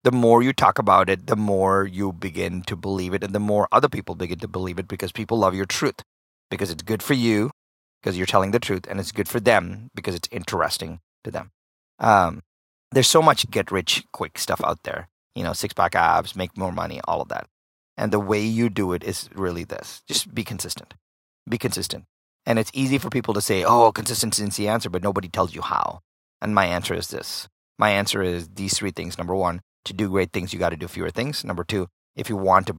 The 0.03 0.11
more 0.11 0.41
you 0.41 0.53
talk 0.53 0.79
about 0.79 1.09
it, 1.09 1.27
the 1.27 1.35
more 1.35 1.85
you 1.85 2.13
begin 2.13 2.61
to 2.63 2.75
believe 2.75 3.13
it, 3.13 3.23
and 3.23 3.35
the 3.35 3.39
more 3.39 3.67
other 3.71 3.89
people 3.89 4.15
begin 4.15 4.39
to 4.39 4.47
believe 4.47 4.79
it 4.79 4.87
because 4.87 5.11
people 5.11 5.37
love 5.37 5.55
your 5.55 5.65
truth. 5.65 6.01
Because 6.49 6.71
it's 6.71 6.83
good 6.83 7.03
for 7.03 7.13
you, 7.13 7.51
because 8.01 8.17
you're 8.17 8.25
telling 8.25 8.51
the 8.51 8.59
truth, 8.59 8.87
and 8.89 8.99
it's 8.99 9.11
good 9.11 9.27
for 9.27 9.39
them 9.39 9.89
because 9.93 10.15
it's 10.15 10.29
interesting 10.31 11.01
to 11.23 11.31
them. 11.31 11.51
Um, 11.99 12.41
there's 12.91 13.07
so 13.07 13.21
much 13.21 13.49
get 13.51 13.71
rich 13.71 14.03
quick 14.13 14.37
stuff 14.37 14.61
out 14.63 14.83
there. 14.83 15.09
You 15.35 15.43
know, 15.43 15.53
six 15.53 15.73
pack 15.73 15.95
abs, 15.95 16.35
make 16.35 16.57
more 16.57 16.71
money, 16.71 17.01
all 17.03 17.21
of 17.21 17.29
that. 17.29 17.47
And 17.97 18.11
the 18.11 18.19
way 18.19 18.41
you 18.41 18.69
do 18.69 18.93
it 18.93 19.03
is 19.03 19.29
really 19.35 19.65
this 19.65 20.01
just 20.07 20.33
be 20.33 20.43
consistent. 20.43 20.93
Be 21.47 21.57
consistent. 21.57 22.05
And 22.45 22.57
it's 22.57 22.71
easy 22.73 22.97
for 22.97 23.09
people 23.09 23.33
to 23.33 23.41
say, 23.41 23.63
oh, 23.63 23.91
consistency 23.91 24.43
is 24.43 24.55
the 24.55 24.69
answer, 24.69 24.89
but 24.89 25.03
nobody 25.03 25.27
tells 25.27 25.53
you 25.53 25.61
how. 25.61 25.99
And 26.41 26.55
my 26.55 26.65
answer 26.65 26.93
is 26.93 27.09
this 27.09 27.47
my 27.77 27.91
answer 27.91 28.21
is 28.21 28.49
these 28.49 28.77
three 28.77 28.91
things. 28.91 29.17
Number 29.17 29.35
one, 29.35 29.61
to 29.85 29.93
do 29.93 30.09
great 30.09 30.31
things, 30.31 30.53
you 30.53 30.59
got 30.59 30.69
to 30.69 30.77
do 30.77 30.87
fewer 30.87 31.09
things. 31.09 31.43
Number 31.43 31.63
two, 31.63 31.87
if 32.15 32.29
you 32.29 32.35
want 32.35 32.67
to 32.67 32.75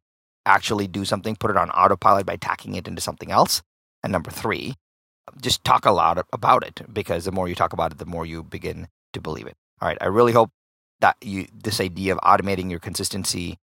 actually 0.47 0.87
do 0.87 1.05
something, 1.05 1.37
put 1.37 1.51
it 1.51 1.57
on 1.57 1.71
autopilot 1.71 2.27
by 2.27 2.37
tacking 2.37 2.75
it 2.75 2.89
into 2.89 3.01
something 3.01 3.31
else. 3.31 3.63
And 4.03 4.13
number 4.13 4.31
three, 4.31 4.75
just 5.41 5.63
talk 5.65 5.85
a 5.85 5.93
lot 5.93 6.27
about 6.33 6.65
it 6.65 6.83
because 6.93 7.25
the 7.25 7.33
more 7.33 7.49
you 7.49 7.55
talk 7.55 7.73
about 7.73 7.93
it, 7.93 7.99
the 7.99 8.07
more 8.07 8.27
you 8.27 8.43
begin 8.43 8.89
to 9.13 9.21
believe 9.21 9.47
it. 9.47 9.55
All 9.81 9.89
right. 9.89 9.99
I 10.01 10.07
really 10.07 10.33
hope 10.33 10.51
that 11.01 11.17
you 11.23 11.47
this 11.53 11.81
idea 11.81 12.13
of 12.15 12.21
automating 12.21 12.71
your 12.71 12.81
consistency, 12.81 13.57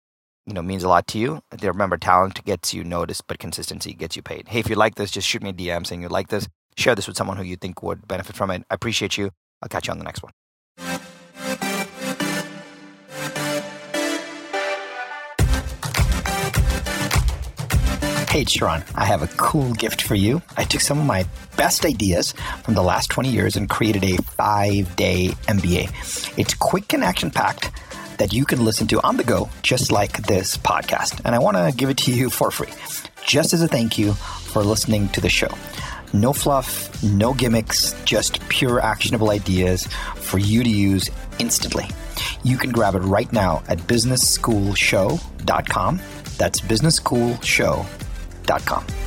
you 0.46 0.54
know, 0.54 0.62
means 0.62 0.84
a 0.84 0.90
lot 0.90 1.08
to 1.08 1.20
you. 1.20 1.42
Remember, 1.62 1.98
talent 1.98 2.44
gets 2.46 2.74
you 2.74 2.84
noticed, 2.84 3.28
but 3.28 3.40
consistency 3.40 3.94
gets 3.94 4.16
you 4.16 4.22
paid. 4.22 4.48
Hey, 4.48 4.60
if 4.60 4.70
you 4.70 4.76
like 4.76 4.96
this, 4.96 5.12
just 5.12 5.28
shoot 5.28 5.44
me 5.44 5.50
a 5.50 5.54
DM 5.54 5.86
saying 5.86 6.02
you 6.02 6.08
like 6.08 6.30
this. 6.30 6.48
Share 6.76 6.96
this 6.96 7.08
with 7.08 7.18
someone 7.18 7.38
who 7.38 7.44
you 7.44 7.56
think 7.56 7.84
would 7.84 8.08
benefit 8.08 8.36
from 8.36 8.52
it. 8.52 8.64
I 8.70 8.76
appreciate 8.76 9.18
you. 9.18 9.32
I'll 9.62 9.70
catch 9.70 9.88
you 9.88 9.92
on 9.92 9.98
the 9.98 10.06
next 10.06 10.24
one. 10.24 10.32
Hey, 18.38 18.46
Sharran, 18.46 18.86
I 18.94 19.06
have 19.06 19.24
a 19.24 19.28
cool 19.36 19.74
gift 19.74 20.04
for 20.04 20.14
you. 20.14 20.44
I 20.56 20.64
took 20.64 20.82
some 20.82 21.00
of 21.00 21.08
my 21.08 21.26
best 21.56 21.84
ideas 21.84 22.36
from 22.64 22.76
the 22.76 22.84
last 22.84 23.10
20 23.10 23.30
years 23.30 23.56
and 23.56 23.68
created 23.68 24.04
a 24.04 24.18
five 24.18 24.96
day 24.96 25.30
MBA. 25.48 26.38
It's 26.38 26.54
quick 26.54 26.94
and 26.94 27.04
action 27.04 27.32
packed 27.32 27.72
that 28.20 28.34
you 28.34 28.46
can 28.46 28.64
listen 28.64 28.86
to 28.90 29.02
on 29.02 29.18
the 29.18 29.24
go, 29.24 29.50
just 29.64 29.92
like 29.92 30.28
this 30.28 30.56
podcast. 30.56 31.20
And 31.26 31.34
I 31.34 31.40
want 31.40 31.58
to 31.58 31.74
give 31.76 31.90
it 31.90 31.98
to 31.98 32.14
you 32.14 32.30
for 32.30 32.52
free, 32.52 32.70
just 33.26 33.54
as 33.54 33.64
a 33.64 33.68
thank 33.68 33.98
you 33.98 34.14
for 34.14 34.62
listening 34.62 35.10
to 35.14 35.22
the 35.22 35.30
show. 35.30 35.50
No 36.14 36.32
fluff, 36.32 37.04
no 37.04 37.34
gimmicks, 37.34 37.96
just 38.06 38.48
pure 38.50 38.80
actionable 38.80 39.32
ideas 39.32 39.88
for 40.18 40.38
you 40.38 40.64
to 40.64 40.70
use 40.70 41.10
instantly. 41.40 41.88
You 42.44 42.60
can 42.60 42.72
grab 42.72 42.94
it 42.94 43.00
right 43.00 43.34
now 43.34 43.64
at 43.68 43.80
businessschoolshow.com. 43.80 46.02
That's 46.38 46.62
businessschoolshow.com 46.62 48.07
dot 48.48 48.66
com. 48.66 49.07